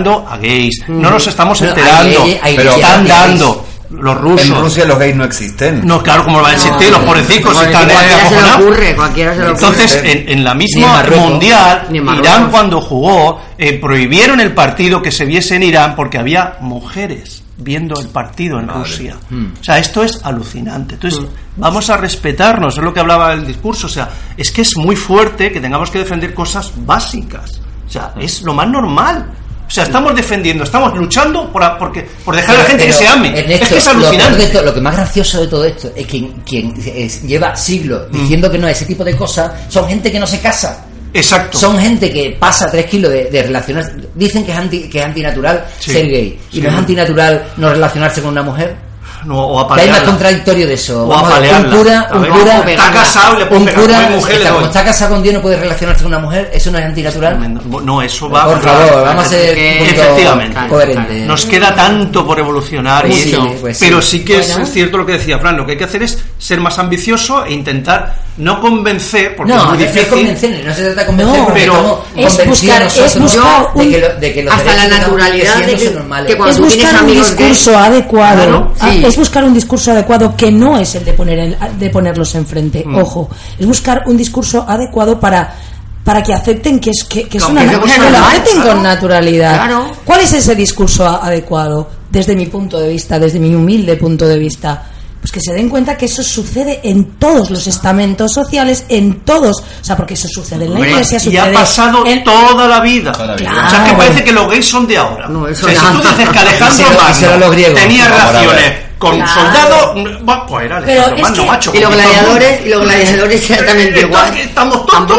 [0.00, 0.84] a gays.
[0.88, 4.48] No nos estamos hay enterando, hay están dando los rusos.
[4.48, 5.86] En Rusia los gays no existen.
[5.86, 8.62] No, claro, como lo van a existir, los pobrecicos Cualquiera están eh, se le acojonados.
[8.64, 9.66] ocurre, cualquiera se le ocurre.
[9.68, 11.28] Entonces, en, en la en misma Marruecos.
[11.28, 12.14] mundial, en.
[12.14, 17.42] Irán cuando jugó, eh, prohibieron el partido que se viese en Irán porque había mujeres
[17.58, 19.16] viendo el partido en Rusia.
[19.60, 20.94] O sea, esto es alucinante.
[20.94, 21.20] Entonces,
[21.56, 23.86] vamos a respetarnos, es lo que hablaba el discurso.
[23.88, 27.60] O sea, es que es muy fuerte que tengamos que defender cosas básicas.
[27.86, 29.26] O sea, es lo más normal.
[29.72, 32.92] O sea, estamos defendiendo, estamos luchando por, a- porque, por dejar a la gente que
[32.92, 33.28] se ame.
[33.38, 34.62] Ernesto, es que es alucinante.
[34.62, 38.18] lo que más gracioso de todo esto es que quien es- lleva siglos Mm.
[38.20, 40.84] diciendo que no ese tipo de cosas son gente que no se casa.
[41.14, 41.56] Exacto.
[41.58, 43.92] Son gente que pasa tres kilos de, de relacionarse.
[44.14, 45.90] Dicen que es, anti, que es antinatural Sí.
[45.92, 46.38] ser gay.
[46.52, 48.76] Y no es antinatural no relacionarse con una mujer.
[49.24, 51.04] No, o Que hay más contradictorio de eso.
[51.04, 53.80] O Vamos a ver, un cura, un ver, cura, está casado, le puede un pegar,
[53.82, 54.68] cura, como mujer, le está, como doy.
[54.68, 56.50] está casado con Dios no puede relacionarse con una mujer.
[56.52, 57.60] Eso no es antinatural.
[57.84, 60.58] No, eso va Por favor, vamos a ser que- Efectivamente.
[60.68, 61.26] coherentes.
[61.26, 63.54] Nos queda tanto por evolucionar, y Pues sí, eso.
[63.60, 63.84] pues sí.
[63.84, 64.64] pero sí que es- Bueno.
[64.64, 65.56] es cierto lo que decía Fran.
[65.56, 69.58] Lo que hay que hacer es ser más ambicioso e intentar no convencer, porque No,
[69.60, 70.10] es muy no es difícil.
[70.18, 73.90] convencer, no se trata de convencer, No, pero es buscar- es nosotros buscar de un-
[73.92, 75.92] que, lo- de que los hasta la naturalidad de que-
[76.26, 79.04] que cuando es tú buscar un discurso adecuado Claro, Ah, sí.
[79.04, 82.82] es buscar un discurso adecuado que no es el de poner el- de ponerlos enfrente
[82.84, 82.96] Mm.
[82.96, 85.54] ojo es buscar un discurso adecuado para
[86.02, 88.70] para que acepten que es que, que es una que lo acepten claro.
[88.72, 89.92] con naturalidad Claro.
[90.04, 94.36] ¿cuál es ese discurso adecuado desde mi punto de vista desde mi humilde punto de
[94.38, 94.82] vista
[95.22, 99.58] pues que se den cuenta que eso sucede en todos los estamentos sociales, en todos,
[99.60, 102.80] o sea, porque eso sucede en la iglesia, y sucede ha pasado en- toda la
[102.80, 103.12] vida.
[103.12, 103.50] Toda la vida.
[103.50, 103.98] O sea, que Claro.
[103.98, 105.28] parece que los gays son de ahora.
[105.28, 105.92] No, eso o sea, si ya.
[105.92, 109.32] tú dices que Y Alejandro y Magno tenía relaciones con Claro.
[109.32, 110.08] soldados,
[110.48, 111.70] pues era Pero Alejandro es Magno, que- macho.
[111.74, 114.36] Y los gladiadores, y los gladiadores exactamente igual.
[114.36, 115.18] ¿Estamos tontos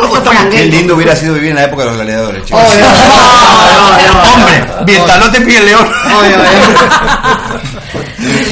[0.51, 2.61] Qué lindo hubiera sido vivir en la época de los gladiadores, chicos.
[2.61, 2.83] Oye,
[4.35, 5.87] Hombre, mientras no te pille el león.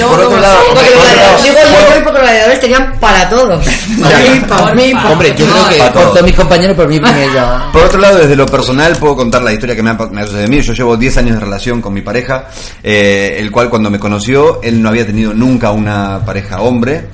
[0.08, 2.94] Por otro lado, Porque los por otro lado- gladiadores- digo yo porque los gladiadores tenían
[3.00, 3.66] para todos.
[4.02, 6.12] Para mí, para mí, para Hombre, yo creo que Pa' Por todo.
[6.12, 7.00] todos mis compañeros, por mí.
[7.74, 10.26] Por otro lado, desde lo personal, puedo contar la historia que me ha, me ha
[10.26, 10.62] sucedido a mí.
[10.62, 12.48] Yo llevo 10 años de relación con mi pareja,
[12.84, 17.06] eh, el cual cuando me conoció, él no había tenido nunca una pareja hombre.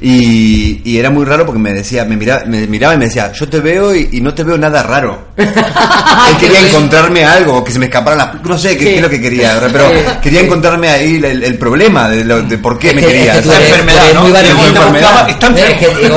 [0.00, 3.32] Y, y era muy raro porque me decía, me miraba, me miraba y me decía,
[3.32, 5.28] yo te veo y, y no te veo nada raro.
[5.36, 8.44] Él quería encontrarme algo, que se me escaparan las...
[8.44, 9.84] No sé qué, qué es lo que quería, pero
[10.22, 13.38] quería encontrarme ahí el, el problema de, lo- de por qué me que- quería.
[13.38, 14.26] es enfermedad, ¿no?
[14.26, 14.54] Es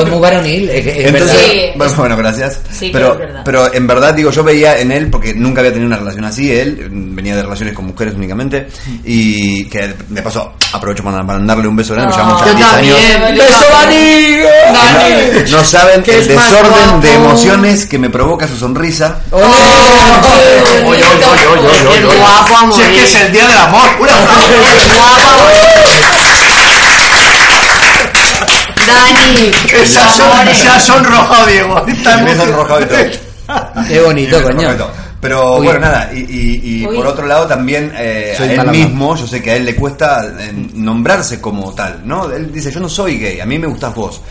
[0.10, 0.70] muy varonil.
[0.70, 2.60] es que- es Entonces, bueno, bueno, gracias.
[2.72, 3.42] Sí, pero, es verdad.
[3.46, 6.52] pero en verdad, digo, yo veía en él, porque nunca había tenido una relación así,
[6.52, 8.68] él venía de relaciones con mujeres únicamente,
[9.04, 12.18] y que de paso aprovecho para mandarle un beso grande, Ah.
[12.18, 13.38] llevamos ya Yo 10 años.
[13.38, 14.44] ¡Beso, Dani!
[14.74, 15.52] Dani.
[15.52, 19.20] No saben el desorden de emociones que me provoca su sonrisa.
[19.32, 19.46] Oye,
[20.86, 21.48] oye, oye,
[21.88, 23.90] oye, guapo Si es que es el día del amor.
[28.88, 29.52] Dani.
[30.56, 31.86] Se ha sonrojado, Diego.
[31.88, 32.98] Está Me he sonrojado y todo.
[33.88, 34.70] Qué bonito, coño.
[35.22, 35.65] Pero Uy.
[35.65, 39.51] bueno, nada, y, y- por otro lado también eh, a él mismo, yo sé que
[39.51, 42.32] a él le cuesta eh, nombrarse como tal, ¿no?
[42.32, 44.22] Él dice, yo no soy gay, a mí me gustas vos.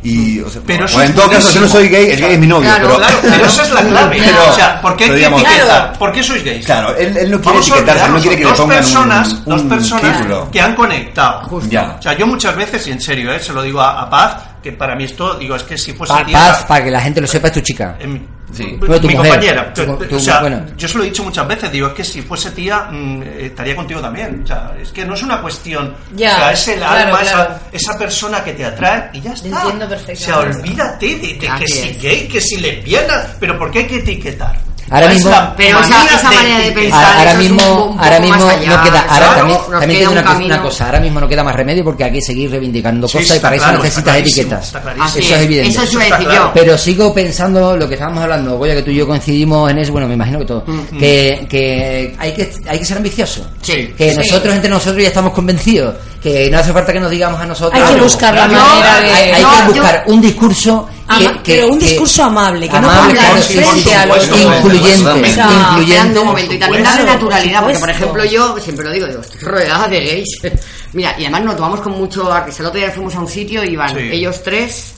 [0.00, 2.46] Y, o sea, Pero en todo caso, yo no soy gay, el gay es mi
[2.46, 2.98] novio, Claro, pero...
[2.98, 4.16] Claro, pero esa es la clave.
[4.24, 5.98] Pero- o sea, ¿por qué hay pero que digamos- etiquetar?
[5.98, 6.64] ¿Por qué sois gays?
[6.66, 9.44] Claro, él, él no quiere etiquetarse, él no quiere que le dos pongan personas, un,
[9.44, 10.48] dos personas título.
[10.52, 11.60] que han conectado.
[11.68, 11.96] Ya.
[11.98, 13.40] O sea, yo muchas veces, y en serio, ¿eh?
[13.40, 16.12] se lo digo a, a Paz, que para mí esto, digo, es que si fuese
[16.12, 17.96] Pa- tierra- Paz, para que la gente lo sepa, es tu chica.
[18.00, 18.76] em, Sí.
[18.78, 19.32] Bueno, tu mi mujer.
[19.32, 19.74] compañera.
[19.74, 20.64] Tu- tu- o sea, bueno.
[20.74, 23.76] yo se lo he dicho muchas veces, digo, es que si fuese tía, mm, estaría
[23.76, 24.40] contigo también.
[24.42, 25.94] O sea, es que no es una cuestión.
[26.14, 27.42] Ya, o sea, es el claro, alma, claro.
[27.74, 29.48] Esa, esa persona que te atrae y ya está.
[29.48, 30.58] entiendo O sea, perfectamente.
[30.60, 33.96] olvídate de, de que Así si gay, que si lesbiana, pero ¿por qué hay que
[33.96, 34.56] etiquetar?
[34.90, 37.16] Ahora mismo, la Pero esa, esa manera de pensar.
[37.18, 38.48] ahora, es un mismo, un ahora mismo no
[38.82, 39.68] queda, ahora ¿sabes?
[39.68, 40.54] también, queda una, cosa- camino.
[40.54, 43.36] una cosa, ahora mismo no queda más remedio porque hay que seguir reivindicando Sí, cosas
[43.36, 44.68] y para eso claro, necesitas etiquetas.
[44.74, 45.70] Eso es es, evidente.
[45.70, 46.34] Eso Eso decir claro.
[46.34, 46.50] yo.
[46.54, 49.92] Pero sigo pensando lo que estábamos hablando, Goya, que tú y yo coincidimos en eso,
[49.92, 50.98] bueno, me imagino que todo, Mm.
[50.98, 53.46] que, que hay que hay que ser ambicioso.
[53.62, 53.92] Sí.
[53.96, 54.16] Que Sí.
[54.18, 57.80] nosotros entre nosotros ya estamos convencidos, que no hace falta que nos digamos a nosotros.
[57.82, 58.64] Hay que buscar la Claro.
[58.66, 59.32] manera de...
[59.34, 63.14] Hay, que buscar un discurso Ama- que- pero un que- discurso amable, que no amable,
[63.14, 66.18] ponga claro, sí, a los incluyente, O sea, Esperando incluyente.
[66.20, 66.54] un momento.
[66.54, 69.88] Y también darle naturalidad, por porque por ejemplo yo siempre lo digo, digo, estoy rodeada
[69.88, 70.28] de gays.
[70.92, 72.62] Mira, y además nos tomamos con mucho artista.
[72.62, 74.08] El otro día fuimos a un sitio y iban Sí.
[74.12, 74.92] ellos tres,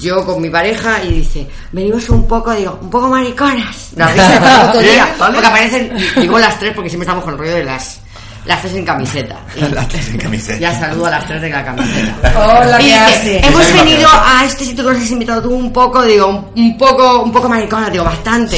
[0.00, 3.90] yo con mi pareja y dice, venimos un poco, digo, un poco mariconas.
[3.96, 4.08] La
[5.18, 8.00] porque aparecen, digo las tres porque siempre estamos con el rollo de las
[8.46, 9.36] las tres en camiseta.
[9.72, 10.58] Las tres en camiseta.
[10.58, 12.32] Ya saludo a las tres de la camiseta.
[12.36, 13.38] Hola, ¿qué hace?
[13.46, 16.50] Hemos Esa venido a este sitio que nos has invitado tú un poco, digo, un,
[16.62, 18.56] un poco, un poco maricona, digo, bastante.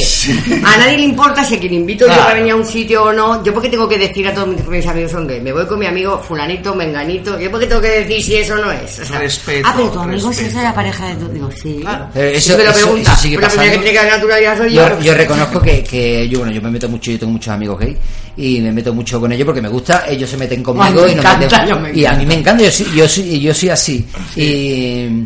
[0.65, 2.23] A nadie le importa si a quien invito yo Claro.
[2.23, 3.43] para venir a un sitio o no.
[3.43, 5.39] Yo porque tengo que decir a todos mis, mis amigos son gay.
[5.39, 7.39] Me voy con mi amigo fulanito, menganito.
[7.39, 8.99] Yo porque tengo que decir si eso no es.
[8.99, 11.27] O sea, Respeto, ah, pero tu amigo es la pareja de tu.
[11.29, 11.83] Digo, sí.
[12.15, 13.13] Eh, eso- Si me lo eso- pregunta.
[13.13, 14.89] eso sigue pero la primera que tiene que haber naturalidad soy yo.
[14.89, 17.79] Yo, yo reconozco que, que yo bueno yo me meto mucho yo tengo muchos amigos
[17.79, 17.95] gay
[18.35, 19.76] y me meto mucho con ellos porque me gusta
[20.07, 22.35] ellos se meten conmigo Ay, me y encanta, metemos- yo me y a mí me
[22.35, 24.05] encanta yo soy yo soy, yo soy así
[24.35, 25.25] y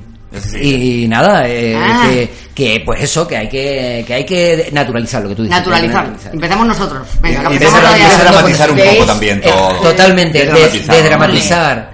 [0.61, 2.07] y nada eh, Ah.
[2.09, 5.57] que, que pues eso que hay que que hay que naturalizar lo que tú dices
[5.57, 5.95] Naturalizar.
[6.03, 6.33] naturalizar.
[6.33, 7.07] Empezamos nosotros.
[7.21, 8.07] Venga, Y de- empezamos de- todavía.
[8.09, 9.69] de dramatizar un poco también Eh, todo.
[9.81, 10.95] totalmente de, Desdramatizar.
[10.95, 11.91] de dramatizar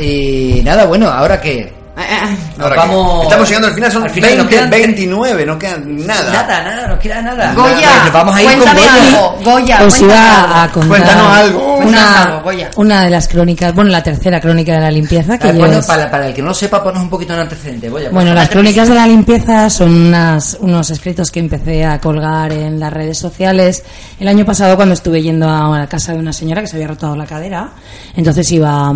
[0.00, 1.72] y nada bueno ahora que Eh, eh.
[2.58, 5.58] Ahora vamos que estamos llegando al final, son al final, 20, nos quedan 29, no
[5.58, 6.32] queda nada.
[6.32, 8.94] nada nada nos queda nada Goya, Nos vamos a ir con cuéntame Goya.
[9.04, 9.38] algo.
[9.44, 10.54] Goya, Os cuéntanos iba algo.
[10.56, 11.76] a contar Cuéntanos algo.
[11.78, 12.70] Una, Goya.
[12.76, 15.86] una de las crónicas, bueno, la tercera crónica de la limpieza que Ah, bueno, es-
[15.86, 17.88] para, para el que no lo sepa, ponos un poquito en antecedente.
[17.88, 22.00] Voy a Bueno, las crónicas de la limpieza son unas, unos escritos que empecé a
[22.00, 23.84] colgar en las redes sociales
[24.18, 26.88] el año pasado cuando estuve yendo a la casa de una señora que se había
[26.88, 27.68] roto la cadera.
[28.16, 28.92] Entonces iba,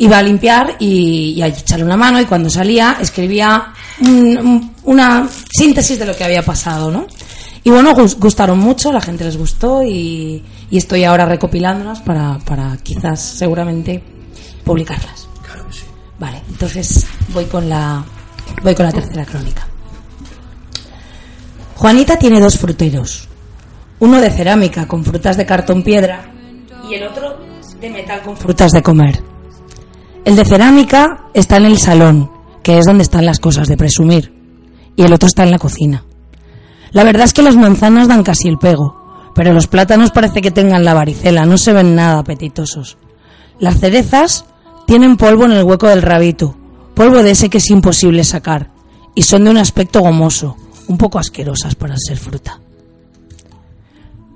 [0.00, 4.74] iba a limpiar y, y a echarle una mano y cuando salía escribía un- un-
[4.84, 7.06] una síntesis de lo que había pasado, ¿no?
[7.62, 12.38] Y bueno, gus- gustaron mucho, la gente les gustó y, y estoy ahora recopilándolas para,
[12.38, 14.02] para quizás seguramente
[14.64, 15.28] publicarlas.
[16.18, 18.04] Vale, entonces voy con la
[18.62, 19.66] voy con la tercera crónica.
[21.76, 23.28] Juanita tiene dos fruteros,
[24.00, 26.30] uno de cerámica con frutas de cartón piedra
[26.90, 27.38] y el otro
[27.80, 29.22] de metal con frutas de comer.
[30.24, 32.30] El de cerámica está en el salón,
[32.62, 34.34] que es donde están las cosas de presumir,
[34.94, 36.04] y el otro está en la cocina.
[36.92, 40.50] La verdad es que las manzanas dan casi el pego, pero los plátanos parece que
[40.50, 42.98] tengan la varicela, no se ven nada apetitosos.
[43.58, 44.44] Las cerezas
[44.86, 46.54] tienen polvo en el hueco del rabito,
[46.94, 48.70] polvo de ese que es imposible sacar,
[49.14, 50.56] y son de un aspecto gomoso,
[50.88, 52.60] un poco asquerosas para ser fruta.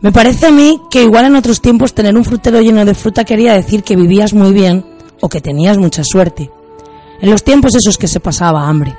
[0.01, 3.24] Me parece a mí que igual en otros tiempos tener un frutero lleno de fruta
[3.24, 6.50] quería decir que vivías muy bien o que tenías mucha suerte.
[7.20, 8.96] En los tiempos esos que se pasaba hambre.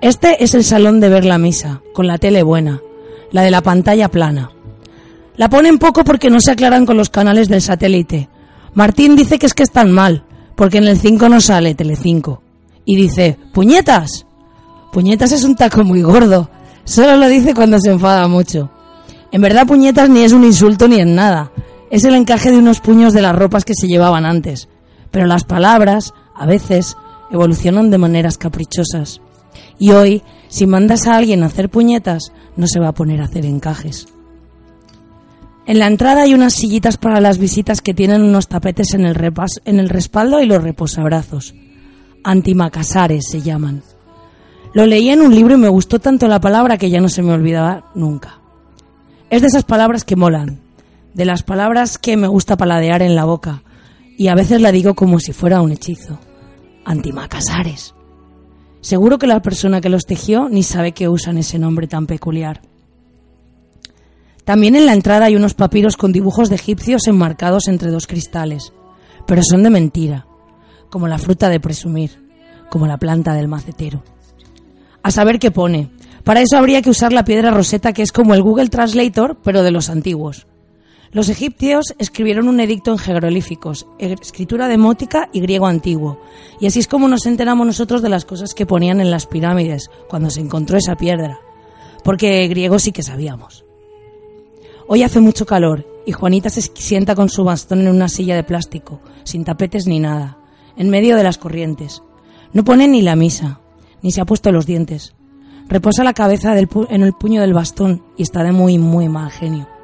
[0.00, 2.80] Este es el salón de ver la misa, con la tele buena,
[3.32, 4.50] la de la pantalla plana.
[5.36, 8.28] La ponen poco porque no se aclaran con los canales del satélite.
[8.74, 10.24] Martín dice que es que están mal,
[10.56, 12.42] porque en el 5 no sale Telecinco.
[12.84, 14.26] Y dice, ¡puñetas!
[14.92, 16.50] Puñetas es un taco muy gordo.
[16.84, 18.70] Solo lo dice cuando se enfada mucho.
[19.32, 21.52] En verdad puñetas ni es un insulto ni en nada.
[21.90, 24.68] Es el encaje de unos puños de las ropas que se llevaban antes.
[25.10, 26.96] Pero las palabras, a veces,
[27.30, 29.20] evolucionan de maneras caprichosas.
[29.78, 33.24] Y hoy, si mandas a alguien a hacer puñetas, no se va a poner a
[33.24, 34.06] hacer encajes.
[35.66, 39.14] En la entrada hay unas sillitas para las visitas que tienen unos tapetes en el,
[39.14, 41.54] repas- en el respaldo y los reposabrazos.
[42.24, 43.82] Antimacasares se llaman.
[44.74, 47.22] Lo leí en un libro y me gustó tanto la palabra que ya no se
[47.22, 48.40] me olvidaba nunca.
[49.28, 50.60] Es de esas palabras que molan,
[51.14, 53.62] de las palabras que me gusta paladear en la boca,
[54.20, 56.18] y a veces la digo como si fuera un hechizo.
[56.84, 57.94] Antimacasares.
[58.82, 62.60] Seguro que la persona que los tejió ni sabe que usan ese nombre tan peculiar.
[64.44, 68.74] También en la entrada hay unos papiros con dibujos de egipcios enmarcados entre dos cristales,
[69.26, 70.26] pero son de mentira,
[70.90, 72.22] como la fruta de presumir,
[72.68, 74.02] como la planta del macetero.
[75.02, 75.92] A saber qué pone.
[76.24, 79.62] Para eso habría que usar la piedra roseta que es como el Google Translator, pero
[79.62, 80.46] de los antiguos.
[81.12, 86.20] Los egipcios escribieron un edicto en jeroglíficos, escritura demótica y griego antiguo.
[86.60, 89.90] Y así es como nos enteramos nosotros de las cosas que ponían en las pirámides
[90.08, 91.40] cuando se encontró esa piedra.
[92.04, 93.64] Porque griego sí que sabíamos.
[94.86, 98.44] Hoy hace mucho calor y Juanita se sienta con su bastón en una silla de
[98.44, 100.38] plástico, sin tapetes ni nada,
[100.76, 102.04] en medio de las corrientes.
[102.52, 103.58] No pone ni la misa,
[104.00, 105.14] ni se ha puesto los dientes.
[105.68, 109.79] Reposa la cabeza en el puño del bastón y está de muy, muy mal genio.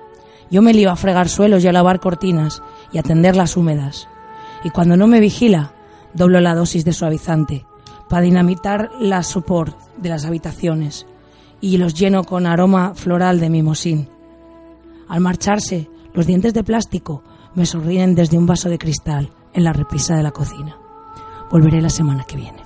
[0.50, 4.08] Yo me lío a fregar suelos y a lavar cortinas y a tender las húmedas.
[4.64, 5.72] Y cuando no me vigila,
[6.14, 7.66] doblo la dosis de suavizante
[8.08, 11.06] para dinamitar la sopor de las habitaciones
[11.60, 14.08] y los lleno con aroma floral de mimosín.
[15.08, 17.22] Al marcharse, los dientes de plástico
[17.54, 20.76] me sonríen desde un vaso de cristal en la repisa de la cocina.
[21.50, 22.65] Volveré la semana que viene.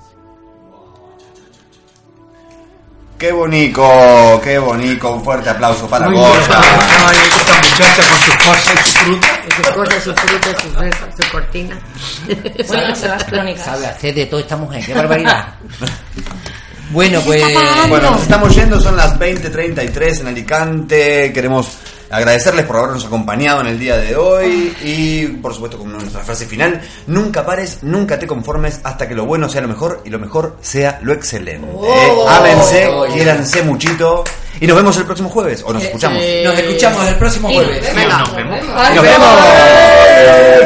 [3.21, 5.13] Qué bonito, qué bonito.
[5.13, 6.59] Un fuerte aplauso para Muy Gorka.
[6.59, 7.21] bien.
[7.37, 9.27] Esta muchacha con sus cosas y su fruta.
[9.45, 11.79] Y sus cosas, sus frutas, sus su cortina.
[12.67, 13.63] Buenas son las crónicas.
[13.63, 15.53] Sabe hacer de toda esta mujer, qué barbaridad.
[16.89, 17.43] bueno, pues.
[17.89, 21.31] Bueno, nos estamos yendo, son las 20.33 en Alicante.
[21.31, 21.77] Queremos
[22.11, 26.45] agradecerles por habernos acompañado en el día de hoy y, por supuesto, con nuestra frase
[26.45, 30.19] final: Nunca pares, nunca te conformes hasta que lo bueno sea lo mejor y lo
[30.19, 31.67] mejor sea lo excelente.
[31.73, 32.27] Oh.
[32.29, 34.23] Ámense, Oh, quiéranse muchito
[34.59, 36.21] y nos vemos el próximo jueves o nos escuchamos.
[36.43, 37.81] Nos escuchamos el próximo Y nos jueves.
[37.81, 37.95] vemos.
[37.95, 38.17] Venga.
[38.19, 38.59] Nos vemos.
[38.75, 39.29] Ay, Nos pero- vemos.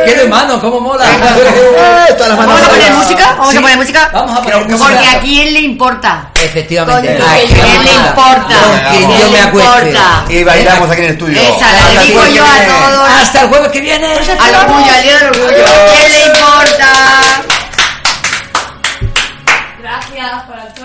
[0.05, 0.59] ¡Qué de mano!
[0.59, 1.05] ¿Cómo mola?
[1.05, 2.13] ¡Eh!
[2.17, 3.36] Todas las manos ¿Vamos a poner música?
[3.38, 3.57] ¿Vamos Sí.
[3.57, 4.09] a poner música?
[4.13, 5.11] Vamos a poner Porque música.
[5.11, 6.29] a quién le importa.
[6.36, 7.17] Efectivamente.
[7.21, 8.55] ¿A quién le importa.
[8.61, 9.89] Con quien ¿Quién yo me le acueste.
[9.89, 10.25] importa?
[10.29, 11.41] Y bailamos aquí en el estudio.
[11.41, 12.73] Esa, Hasta la el dedico jueves yo que a viene.
[12.73, 13.09] todos.
[13.21, 14.07] Hasta el jueves que viene.
[14.07, 15.65] Al orgullo, al día del orgullo.
[15.65, 16.91] ¿A quién le importa?
[19.81, 20.84] Gracias por Antonio.